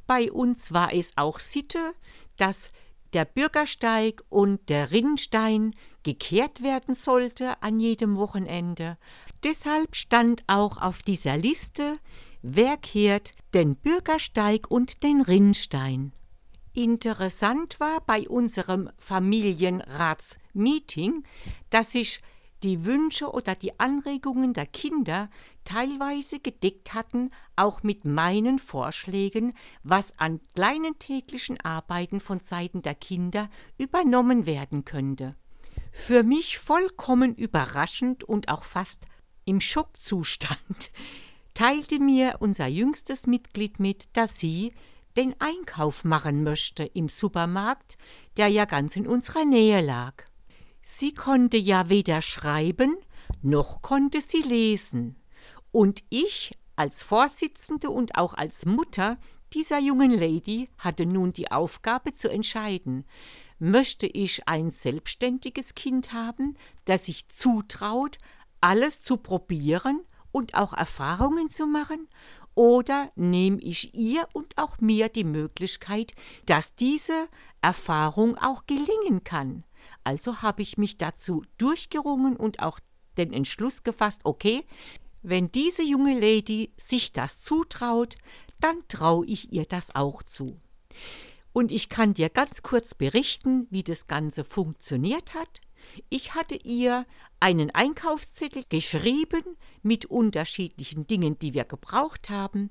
Bei 0.08 0.32
uns 0.32 0.73
war 0.73 0.93
es 0.93 1.13
auch 1.17 1.39
Sitte, 1.39 1.93
dass 2.38 2.72
der 3.13 3.26
Bürgersteig 3.26 4.24
und 4.30 4.69
der 4.69 4.91
Rinnstein 4.91 5.76
gekehrt 6.04 6.62
werden 6.63 6.96
sollte 6.96 7.62
an 7.62 7.80
jedem 7.80 8.17
Wochenende. 8.17 8.98
Deshalb 9.43 9.96
stand 9.96 10.43
auch 10.48 10.82
auf 10.82 11.04
dieser 11.04 11.38
Liste, 11.38 12.00
wer 12.41 12.78
kehrt 12.78 13.34
den 13.54 13.76
Bürgersteig 13.76 14.65
und 14.69 15.04
den 15.04 15.22
Rinnstein. 15.22 16.12
Interessant 16.74 17.80
war 17.80 18.02
bei 18.02 18.28
unserem 18.28 18.89
Familienratsmeeting, 18.98 21.24
dass 21.69 21.91
sich 21.91 22.22
die 22.63 22.84
Wünsche 22.86 23.32
oder 23.32 23.54
die 23.56 23.80
Anregungen 23.80 24.54
der 24.54 24.65
Kinder 24.65 25.30
teilweise 25.65 26.39
gedeckt 26.39 26.96
hatten, 26.96 27.30
auch 27.55 27.83
mit 27.83 28.05
meinen 28.05 28.59
Vorschlägen, 28.59 29.53
was 29.83 30.17
an 30.19 30.39
kleinen 30.55 30.97
täglichen 30.99 31.59
Arbeiten 31.61 32.19
von 32.19 32.39
Seiten 32.39 32.81
der 32.81 32.95
Kinder 32.95 33.49
übernommen 33.77 34.45
werden 34.45 34.85
könnte. 34.85 35.35
Für 35.91 36.23
mich 36.23 36.57
vollkommen 36.57 37.35
überraschend 37.35 38.23
und 38.23 38.49
auch 38.49 38.63
fast 38.63 39.05
im 39.45 39.59
Schockzustand 39.59 40.91
teilte 41.53 41.99
mir 41.99 42.37
unser 42.39 42.67
jüngstes 42.67 43.27
Mitglied 43.27 43.79
mit, 43.79 44.09
dass 44.13 44.39
sie 44.39 44.73
den 45.15 45.35
Einkauf 45.39 46.03
machen 46.03 46.43
möchte 46.43 46.83
im 46.83 47.09
Supermarkt, 47.09 47.97
der 48.37 48.47
ja 48.47 48.65
ganz 48.65 48.95
in 48.95 49.07
unserer 49.07 49.45
Nähe 49.45 49.81
lag. 49.81 50.23
Sie 50.81 51.13
konnte 51.13 51.57
ja 51.57 51.89
weder 51.89 52.21
schreiben, 52.21 52.97
noch 53.41 53.81
konnte 53.81 54.21
sie 54.21 54.41
lesen. 54.41 55.15
Und 55.71 56.03
ich 56.09 56.57
als 56.75 57.03
Vorsitzende 57.03 57.89
und 57.89 58.15
auch 58.15 58.33
als 58.33 58.65
Mutter 58.65 59.17
dieser 59.53 59.79
jungen 59.79 60.12
Lady 60.12 60.69
hatte 60.77 61.05
nun 61.05 61.31
die 61.31 61.51
Aufgabe 61.51 62.13
zu 62.13 62.29
entscheiden, 62.29 63.05
möchte 63.59 64.07
ich 64.07 64.47
ein 64.47 64.71
selbstständiges 64.71 65.75
Kind 65.75 66.12
haben, 66.12 66.57
das 66.86 67.05
sich 67.05 67.29
zutraut, 67.29 68.17
alles 68.62 68.99
zu 68.99 69.17
probieren 69.17 70.01
und 70.31 70.55
auch 70.55 70.73
Erfahrungen 70.73 71.51
zu 71.51 71.67
machen, 71.67 72.07
oder 72.55 73.12
nehme 73.15 73.59
ich 73.62 73.95
ihr 73.95 74.27
und 74.33 74.57
auch 74.57 74.79
mir 74.79 75.09
die 75.09 75.23
Möglichkeit, 75.23 76.13
dass 76.45 76.75
diese 76.75 77.27
Erfahrung 77.62 78.38
auch 78.38 78.65
gelingen 78.67 79.23
kann. 79.23 79.63
Also 80.03 80.41
habe 80.41 80.62
ich 80.62 80.77
mich 80.77 80.97
dazu 80.97 81.43
durchgerungen 81.57 82.36
und 82.36 82.59
auch 82.59 82.79
den 83.17 83.33
Entschluss 83.33 83.83
gefasst, 83.83 84.21
okay, 84.23 84.65
wenn 85.23 85.51
diese 85.51 85.83
junge 85.83 86.19
Lady 86.19 86.71
sich 86.77 87.13
das 87.13 87.41
zutraut, 87.41 88.15
dann 88.59 88.88
traue 88.88 89.25
ich 89.25 89.51
ihr 89.51 89.65
das 89.65 89.95
auch 89.95 90.23
zu. 90.23 90.59
Und 91.53 91.71
ich 91.71 91.89
kann 91.89 92.13
dir 92.13 92.29
ganz 92.29 92.63
kurz 92.63 92.95
berichten, 92.95 93.67
wie 93.69 93.83
das 93.83 94.07
Ganze 94.07 94.43
funktioniert 94.43 95.33
hat. 95.33 95.62
Ich 96.09 96.33
hatte 96.33 96.55
ihr 96.55 97.05
einen 97.39 97.71
Einkaufszettel 97.71 98.63
geschrieben 98.69 99.57
mit 99.81 100.05
unterschiedlichen 100.05 101.07
Dingen, 101.07 101.38
die 101.39 101.53
wir 101.53 101.65
gebraucht 101.65 102.29
haben, 102.29 102.69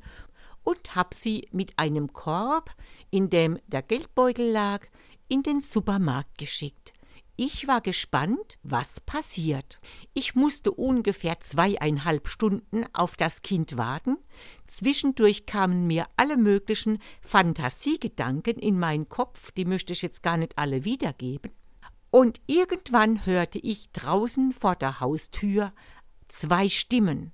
und 0.65 0.95
habe 0.95 1.15
sie 1.15 1.49
mit 1.53 1.79
einem 1.79 2.13
Korb, 2.13 2.71
in 3.11 3.31
dem 3.31 3.59
der 3.67 3.83
Geldbeutel 3.83 4.51
lag, 4.51 4.87
in 5.29 5.43
den 5.43 5.61
Supermarkt 5.61 6.39
geschickt. 6.39 6.93
Ich 7.37 7.67
war 7.67 7.81
gespannt, 7.81 8.59
was 8.63 9.01
passiert. 9.01 9.81
Ich 10.13 10.35
musste 10.35 10.71
ungefähr 10.71 11.41
zweieinhalb 11.41 12.29
Stunden 12.29 12.85
auf 12.93 13.17
das 13.17 13.41
Kind 13.41 13.79
warten. 13.79 14.19
Zwischendurch 14.67 15.47
kamen 15.47 15.87
mir 15.87 16.07
alle 16.17 16.37
möglichen 16.37 17.01
Fantasiegedanken 17.23 18.57
in 18.57 18.79
meinen 18.79 19.09
Kopf, 19.09 19.51
die 19.53 19.65
möchte 19.65 19.95
ich 19.95 20.03
jetzt 20.03 20.23
gar 20.23 20.37
nicht 20.37 20.59
alle 20.59 20.85
wiedergeben. 20.85 21.53
Und 22.11 22.43
irgendwann 22.47 23.25
hörte 23.25 23.59
ich 23.59 23.91
draußen 23.93 24.53
vor 24.53 24.77
der 24.77 25.01
Haustür 25.01 25.73
zwei 26.29 26.69
Stimmen. 26.69 27.33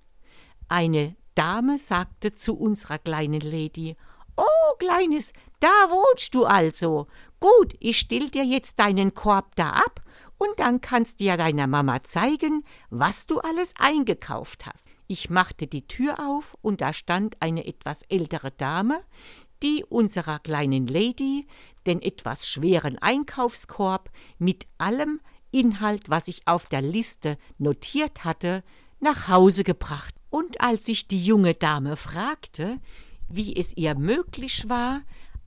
Eine 0.68 1.16
Dame 1.34 1.76
sagte 1.76 2.34
zu 2.34 2.56
unserer 2.56 2.98
kleinen 2.98 3.40
Lady: 3.40 3.96
Oh, 4.36 4.76
Kleines, 4.78 5.32
da 5.58 5.66
wohnst 5.66 6.32
du 6.34 6.44
also. 6.44 7.08
Gut, 7.40 7.74
ich 7.78 7.98
still 7.98 8.30
dir 8.30 8.44
jetzt 8.44 8.78
deinen 8.80 9.14
Korb 9.14 9.54
da 9.56 9.70
ab 9.70 10.02
und 10.38 10.58
dann 10.58 10.80
kannst 10.80 11.20
du 11.20 11.24
ja 11.24 11.36
deiner 11.36 11.66
Mama 11.66 12.02
zeigen, 12.02 12.64
was 12.90 13.26
du 13.26 13.38
alles 13.38 13.74
eingekauft 13.78 14.66
hast. 14.66 14.88
Ich 15.06 15.30
machte 15.30 15.66
die 15.66 15.86
Tür 15.86 16.18
auf 16.18 16.56
und 16.62 16.80
da 16.80 16.92
stand 16.92 17.40
eine 17.40 17.66
etwas 17.66 18.02
ältere 18.08 18.50
Dame, 18.50 19.00
die 19.62 19.84
unserer 19.88 20.38
kleinen 20.38 20.86
Lady 20.86 21.46
den 21.86 22.02
etwas 22.02 22.46
schweren 22.46 22.98
Einkaufskorb 22.98 24.10
mit 24.38 24.66
allem 24.76 25.20
Inhalt, 25.50 26.10
was 26.10 26.28
ich 26.28 26.46
auf 26.46 26.66
der 26.66 26.82
Liste 26.82 27.38
notiert 27.56 28.24
hatte, 28.24 28.62
nach 29.00 29.28
Hause 29.28 29.64
gebracht. 29.64 30.14
Und 30.28 30.60
als 30.60 30.88
ich 30.88 31.08
die 31.08 31.24
junge 31.24 31.54
Dame 31.54 31.96
fragte, 31.96 32.78
wie 33.28 33.56
es 33.56 33.76
ihr 33.76 33.94
möglich 33.94 34.68
war, 34.68 35.00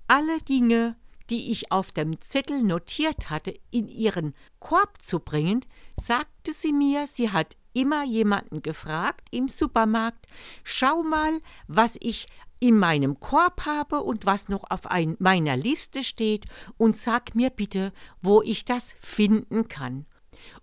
alle 0.07 0.39
Dinge, 0.41 0.95
die 1.31 1.49
ich 1.51 1.71
auf 1.71 1.91
dem 1.93 2.21
Zettel 2.21 2.61
notiert 2.61 3.29
hatte, 3.29 3.57
in 3.71 3.87
ihren 3.87 4.35
Korb 4.59 5.01
zu 5.01 5.19
bringen, 5.19 5.65
sagte 5.99 6.51
sie 6.51 6.73
mir, 6.73 7.07
sie 7.07 7.31
hat 7.31 7.55
immer 7.73 8.03
jemanden 8.03 8.61
gefragt 8.61 9.29
im 9.31 9.47
Supermarkt, 9.47 10.27
schau 10.63 11.03
mal, 11.03 11.39
was 11.67 11.97
ich 12.01 12.27
in 12.59 12.77
meinem 12.77 13.19
Korb 13.19 13.65
habe 13.65 14.01
und 14.01 14.25
was 14.25 14.49
noch 14.49 14.69
auf 14.69 14.85
ein, 14.85 15.15
meiner 15.19 15.55
Liste 15.55 16.03
steht 16.03 16.45
und 16.77 16.97
sag 16.97 17.33
mir 17.33 17.49
bitte, 17.49 17.93
wo 18.21 18.41
ich 18.41 18.65
das 18.65 18.93
finden 18.99 19.67
kann. 19.67 20.05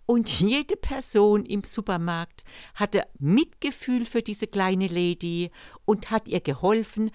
Und 0.06 0.40
jede 0.40 0.76
Person 0.76 1.44
im 1.44 1.64
Supermarkt 1.64 2.44
hatte 2.74 3.06
Mitgefühl 3.18 4.06
für 4.06 4.22
diese 4.22 4.46
kleine 4.46 4.86
Lady 4.86 5.50
und 5.84 6.10
hat 6.10 6.28
ihr 6.28 6.40
geholfen, 6.40 7.10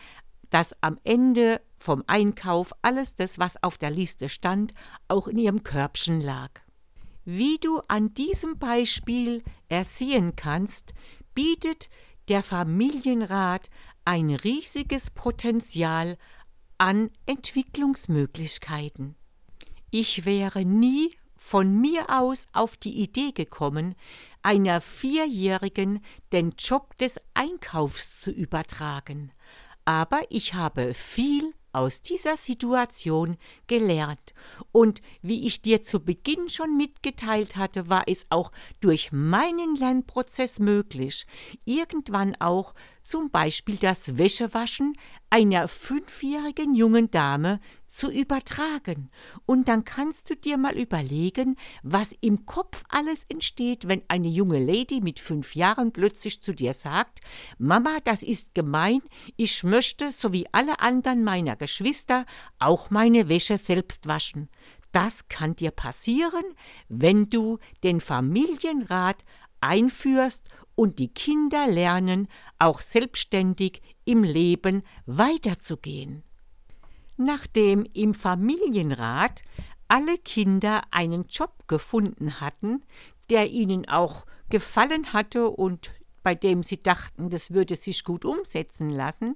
dass 0.54 0.76
am 0.84 1.00
Ende 1.04 1.62
vom 1.80 2.04
Einkauf 2.06 2.74
alles 2.84 3.16
das, 3.16 3.40
was 3.40 3.62
auf 3.64 3.80
der 3.80 3.90
Liste 3.90 4.30
stand, 4.30 4.76
auch 5.08 5.28
in 5.28 5.40
ihrem 5.40 5.64
Körbchen 5.64 6.22
lag. 6.22 6.52
Wie 7.26 7.58
du 7.58 7.82
an 7.88 8.14
diesem 8.14 8.60
Beispiel 8.60 9.42
ersehen 9.68 10.36
kannst, 10.36 10.94
bietet 11.34 11.90
der 12.28 12.44
Familienrat 12.44 13.72
ein 14.06 14.30
riesiges 14.30 15.10
Potenzial 15.10 16.20
an 16.78 17.10
Entwicklungsmöglichkeiten. 17.26 19.16
Ich 19.90 20.24
wäre 20.24 20.66
nie 20.66 21.16
von 21.36 21.82
mir 21.82 22.12
aus 22.12 22.46
auf 22.54 22.78
die 22.78 23.02
Idee 23.02 23.32
gekommen, 23.32 23.96
einer 24.44 24.82
Vierjährigen 24.82 26.04
den 26.32 26.52
Job 26.60 26.96
des 27.00 27.20
Einkaufs 27.34 28.22
zu 28.22 28.30
übertragen, 28.30 29.32
aber 29.86 30.22
ich 30.30 30.54
habe 30.54 30.94
viel 30.94 31.54
aus 31.74 32.02
dieser 32.02 32.38
Situation 32.38 33.38
gelernt. 33.68 34.34
Und 34.72 35.02
wie 35.22 35.46
ich 35.46 35.62
dir 35.62 35.82
zu 35.82 36.00
Beginn 36.00 36.48
schon 36.50 36.78
mitgeteilt 36.78 37.56
hatte, 37.56 37.90
war 37.90 38.04
es 38.08 38.28
auch 38.30 38.52
durch 38.80 39.12
meinen 39.12 39.76
Lernprozess 39.76 40.60
möglich, 40.60 41.26
irgendwann 41.66 42.36
auch 42.40 42.76
zum 43.04 43.30
Beispiel 43.30 43.76
das 43.76 44.18
Wäschewaschen 44.18 44.94
einer 45.30 45.68
fünfjährigen 45.68 46.74
jungen 46.74 47.12
Dame 47.12 47.60
zu 47.88 48.10
übertragen. 48.10 49.12
Und 49.46 49.68
dann 49.68 49.84
kannst 49.84 50.30
du 50.30 50.36
dir 50.36 50.58
mal 50.58 50.78
überlegen, 50.78 51.58
was 51.84 52.16
im 52.22 52.46
Kopf 52.46 52.84
alles 52.90 53.26
entsteht, 53.30 53.88
wenn 53.88 54.02
eine 54.08 54.30
junge 54.30 54.64
Lady 54.64 55.02
mit 55.02 55.20
fünf 55.20 55.56
Jahren 55.56 55.92
plötzlich 55.92 56.42
zu 56.42 56.54
dir 56.54 56.74
sagt, 56.74 57.20
Mama, 57.58 58.00
das 58.04 58.24
ist 58.24 58.56
gemein, 58.56 59.02
ich 59.36 59.64
möchte, 59.64 60.10
so 60.10 60.34
wie 60.34 60.48
alle 60.52 60.80
anderen 60.80 61.24
meiner 61.24 61.56
Geschwister, 61.56 62.26
auch 62.58 62.90
meine 62.90 63.30
Wäsche 63.30 63.58
selbst 63.58 64.08
waschen. 64.08 64.50
Das 64.92 65.28
kann 65.28 65.56
dir 65.56 65.72
passieren, 65.72 66.44
wenn 66.88 67.30
du 67.30 67.58
den 67.84 68.00
Familienrat 68.00 69.26
einführst 69.60 70.44
und 70.76 71.00
die 71.00 71.08
Kinder 71.08 71.68
lernen, 71.68 72.28
auch 72.60 72.82
selbstständig 72.82 73.82
im 74.06 74.24
Leben 74.24 74.84
weiterzugehen. 75.06 76.24
Nachdem 77.18 77.86
im 77.94 78.14
Familienrat 78.14 79.44
alle 79.88 80.18
Kinder 80.18 80.82
einen 80.92 81.26
Job 81.28 81.68
gefunden 81.68 82.42
hatten, 82.42 82.84
der 83.30 83.52
ihnen 83.52 83.88
auch 83.88 84.26
gefallen 84.50 85.14
hatte 85.14 85.50
und 85.50 85.94
bei 86.24 86.36
dem 86.36 86.64
sie 86.64 86.82
dachten, 86.82 87.30
das 87.30 87.52
würde 87.52 87.76
sich 87.76 88.04
gut 88.04 88.26
umsetzen 88.26 88.90
lassen, 88.90 89.36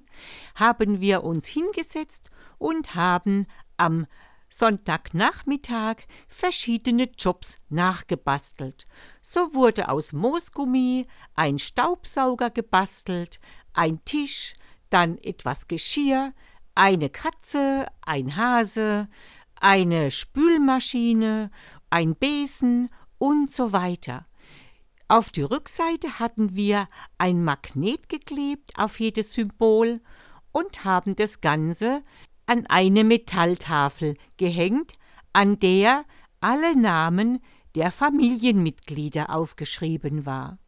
haben 0.54 1.00
wir 1.00 1.22
uns 1.22 1.46
hingesetzt 1.46 2.30
und 2.56 2.94
haben 2.94 3.46
am 3.76 4.06
Sonntagnachmittag 4.50 5.96
verschiedene 6.26 7.10
Jobs 7.18 7.58
nachgebastelt. 7.68 8.86
So 9.22 9.54
wurde 9.54 9.88
aus 9.88 10.12
Moosgummi 10.12 11.06
ein 11.34 11.58
Staubsauger 11.58 12.50
gebastelt, 12.50 13.40
ein 13.72 14.04
Tisch, 14.04 14.54
dann 14.90 15.18
etwas 15.18 15.68
Geschirr, 15.68 16.32
eine 16.74 17.10
Katze, 17.10 17.86
ein 18.02 18.36
Hase, 18.36 19.08
eine 19.60 20.10
Spülmaschine, 20.10 21.50
ein 21.90 22.14
Besen 22.14 22.88
und 23.18 23.50
so 23.50 23.72
weiter. 23.72 24.26
Auf 25.08 25.30
die 25.30 25.42
Rückseite 25.42 26.18
hatten 26.18 26.54
wir 26.54 26.86
ein 27.16 27.42
Magnet 27.42 28.08
geklebt 28.08 28.72
auf 28.76 29.00
jedes 29.00 29.32
Symbol 29.32 30.00
und 30.52 30.84
haben 30.84 31.16
das 31.16 31.40
Ganze 31.40 32.02
an 32.48 32.66
eine 32.66 33.04
Metalltafel 33.04 34.16
gehängt, 34.38 34.94
an 35.32 35.58
der 35.58 36.04
alle 36.40 36.76
Namen 36.76 37.40
der 37.74 37.92
Familienmitglieder 37.92 39.30
aufgeschrieben 39.34 40.24
war. 40.24 40.58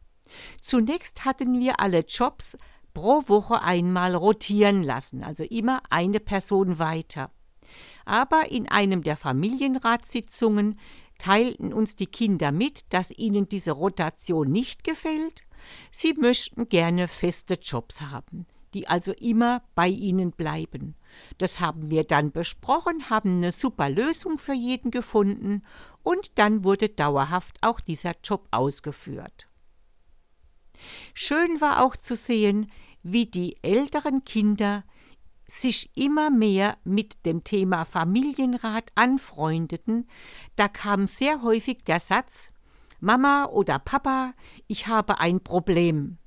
Zunächst 0.61 1.25
hatten 1.25 1.59
wir 1.59 1.79
alle 1.79 2.05
Jobs 2.05 2.57
pro 2.93 3.23
Woche 3.27 3.61
einmal 3.61 4.15
rotieren 4.15 4.83
lassen, 4.83 5.23
also 5.23 5.43
immer 5.43 5.81
eine 5.89 6.19
Person 6.19 6.77
weiter. 6.77 7.31
Aber 8.05 8.51
in 8.51 8.69
einem 8.69 9.01
der 9.01 9.17
Familienratssitzungen 9.17 10.79
teilten 11.17 11.73
uns 11.73 11.95
die 11.95 12.07
Kinder 12.07 12.51
mit, 12.51 12.93
dass 12.93 13.11
ihnen 13.11 13.49
diese 13.49 13.71
Rotation 13.71 14.51
nicht 14.51 14.83
gefällt. 14.83 15.41
Sie 15.91 16.13
möchten 16.13 16.69
gerne 16.69 17.07
feste 17.07 17.55
Jobs 17.55 18.01
haben, 18.01 18.45
die 18.73 18.87
also 18.87 19.13
immer 19.13 19.63
bei 19.73 19.87
ihnen 19.87 20.31
bleiben. 20.31 20.95
Das 21.37 21.59
haben 21.59 21.89
wir 21.89 22.03
dann 22.03 22.31
besprochen, 22.31 23.09
haben 23.09 23.37
eine 23.37 23.51
super 23.51 23.89
Lösung 23.89 24.37
für 24.37 24.53
jeden 24.53 24.91
gefunden 24.91 25.63
und 26.03 26.37
dann 26.37 26.63
wurde 26.63 26.89
dauerhaft 26.89 27.57
auch 27.61 27.79
dieser 27.79 28.13
Job 28.23 28.47
ausgeführt. 28.51 29.47
Schön 31.13 31.61
war 31.61 31.83
auch 31.83 31.95
zu 31.95 32.15
sehen, 32.15 32.71
wie 33.03 33.25
die 33.25 33.55
älteren 33.63 34.23
Kinder 34.23 34.83
sich 35.47 35.95
immer 35.95 36.29
mehr 36.29 36.77
mit 36.83 37.25
dem 37.25 37.43
Thema 37.43 37.85
Familienrat 37.85 38.85
anfreundeten, 38.95 40.07
da 40.55 40.67
kam 40.67 41.07
sehr 41.07 41.41
häufig 41.41 41.83
der 41.83 41.99
Satz 41.99 42.51
Mama 42.99 43.45
oder 43.45 43.79
Papa, 43.79 44.33
ich 44.67 44.87
habe 44.87 45.19
ein 45.19 45.43
Problem. 45.43 46.17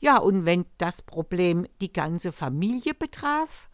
Ja, 0.00 0.18
und 0.18 0.44
wenn 0.44 0.66
das 0.76 1.00
Problem 1.00 1.66
die 1.80 1.92
ganze 1.92 2.30
Familie 2.30 2.92
betraf, 2.92 3.70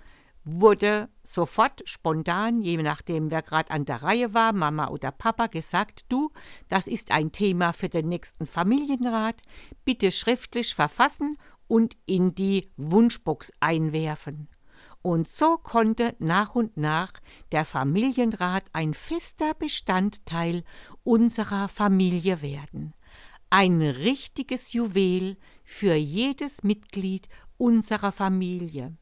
wurde 0.52 1.08
sofort 1.22 1.82
spontan, 1.84 2.62
je 2.62 2.76
nachdem 2.76 3.30
wer 3.30 3.42
gerade 3.42 3.70
an 3.70 3.84
der 3.84 4.02
Reihe 4.02 4.34
war, 4.34 4.52
Mama 4.52 4.88
oder 4.88 5.12
Papa, 5.12 5.46
gesagt, 5.46 6.04
du, 6.08 6.30
das 6.68 6.86
ist 6.86 7.10
ein 7.10 7.32
Thema 7.32 7.72
für 7.72 7.88
den 7.88 8.08
nächsten 8.08 8.46
Familienrat, 8.46 9.42
bitte 9.84 10.10
schriftlich 10.10 10.74
verfassen 10.74 11.36
und 11.66 11.96
in 12.06 12.34
die 12.34 12.70
Wunschbox 12.76 13.52
einwerfen. 13.60 14.48
Und 15.02 15.28
so 15.28 15.56
konnte 15.56 16.14
nach 16.18 16.54
und 16.54 16.76
nach 16.76 17.12
der 17.52 17.64
Familienrat 17.64 18.64
ein 18.72 18.92
fester 18.92 19.54
Bestandteil 19.54 20.62
unserer 21.04 21.68
Familie 21.68 22.42
werden. 22.42 22.94
Ein 23.48 23.80
richtiges 23.80 24.72
Juwel 24.72 25.36
für 25.64 25.94
jedes 25.94 26.62
Mitglied 26.62 27.28
unserer 27.56 28.12
Familie. 28.12 28.96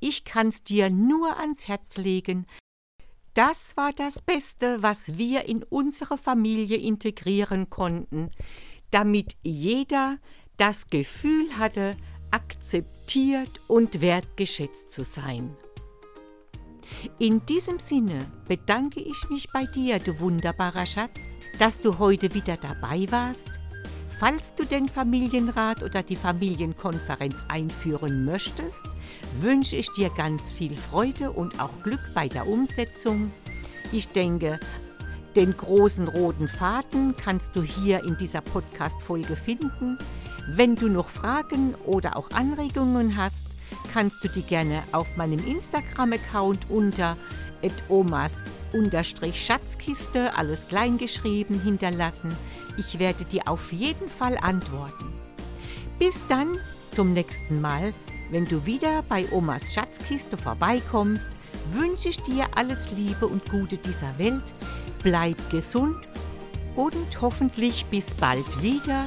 Ich 0.00 0.24
kann's 0.24 0.62
dir 0.62 0.90
nur 0.90 1.38
ans 1.38 1.68
Herz 1.68 1.96
legen. 1.96 2.46
Das 3.34 3.76
war 3.76 3.92
das 3.92 4.20
Beste, 4.20 4.82
was 4.82 5.16
wir 5.16 5.46
in 5.46 5.62
unsere 5.62 6.18
Familie 6.18 6.76
integrieren 6.76 7.70
konnten, 7.70 8.30
damit 8.90 9.36
jeder 9.42 10.18
das 10.58 10.88
Gefühl 10.88 11.56
hatte, 11.58 11.96
akzeptiert 12.30 13.60
und 13.68 14.00
wertgeschätzt 14.00 14.90
zu 14.90 15.02
sein. 15.02 15.56
In 17.18 17.44
diesem 17.46 17.78
Sinne 17.78 18.26
bedanke 18.46 19.00
ich 19.00 19.28
mich 19.30 19.48
bei 19.50 19.64
dir, 19.64 19.98
du 19.98 20.20
wunderbarer 20.20 20.86
Schatz, 20.86 21.36
dass 21.58 21.80
du 21.80 21.98
heute 21.98 22.34
wieder 22.34 22.58
dabei 22.58 23.10
warst 23.10 23.61
Falls 24.22 24.54
du 24.54 24.64
den 24.64 24.88
Familienrat 24.88 25.82
oder 25.82 26.04
die 26.04 26.14
Familienkonferenz 26.14 27.44
einführen 27.48 28.24
möchtest, 28.24 28.84
wünsche 29.40 29.74
ich 29.74 29.88
dir 29.94 30.10
ganz 30.16 30.52
viel 30.52 30.76
Freude 30.76 31.32
und 31.32 31.58
auch 31.58 31.82
Glück 31.82 31.98
bei 32.14 32.28
der 32.28 32.46
Umsetzung. 32.46 33.32
Ich 33.90 34.10
denke, 34.10 34.60
den 35.34 35.56
großen 35.56 36.06
roten 36.06 36.46
Faden 36.46 37.16
kannst 37.16 37.56
du 37.56 37.62
hier 37.62 38.04
in 38.04 38.16
dieser 38.16 38.42
Podcast-Folge 38.42 39.34
finden. 39.34 39.98
Wenn 40.46 40.76
du 40.76 40.88
noch 40.88 41.08
Fragen 41.08 41.74
oder 41.84 42.16
auch 42.16 42.30
Anregungen 42.30 43.16
hast, 43.16 43.46
kannst 43.92 44.22
du 44.22 44.28
die 44.28 44.42
gerne 44.42 44.84
auf 44.92 45.16
meinem 45.16 45.44
Instagram-Account 45.44 46.70
unter 46.70 47.16
Omas 47.88 48.42
unterstrich 48.72 49.44
Schatzkiste, 49.44 50.36
alles 50.36 50.66
kleingeschrieben, 50.66 51.60
hinterlassen. 51.60 52.34
Ich 52.76 52.98
werde 52.98 53.24
dir 53.24 53.46
auf 53.46 53.72
jeden 53.72 54.08
Fall 54.08 54.36
antworten. 54.40 55.12
Bis 55.98 56.26
dann, 56.28 56.58
zum 56.90 57.12
nächsten 57.12 57.60
Mal, 57.60 57.94
wenn 58.30 58.46
du 58.46 58.64
wieder 58.66 59.02
bei 59.02 59.30
Omas 59.30 59.72
Schatzkiste 59.72 60.36
vorbeikommst, 60.36 61.28
wünsche 61.72 62.08
ich 62.08 62.20
dir 62.22 62.46
alles 62.54 62.90
Liebe 62.92 63.26
und 63.26 63.44
Gute 63.50 63.76
dieser 63.76 64.18
Welt. 64.18 64.54
Bleib 65.02 65.36
gesund 65.50 65.98
und 66.74 67.20
hoffentlich 67.20 67.84
bis 67.86 68.14
bald 68.14 68.62
wieder. 68.62 69.04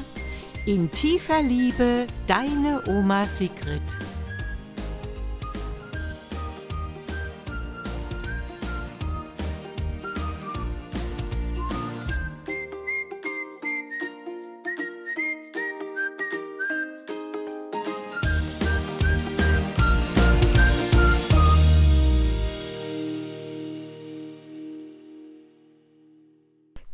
In 0.66 0.92
tiefer 0.92 1.42
Liebe, 1.42 2.08
deine 2.28 2.84
Oma 2.88 3.26
Sigrid. 3.26 3.82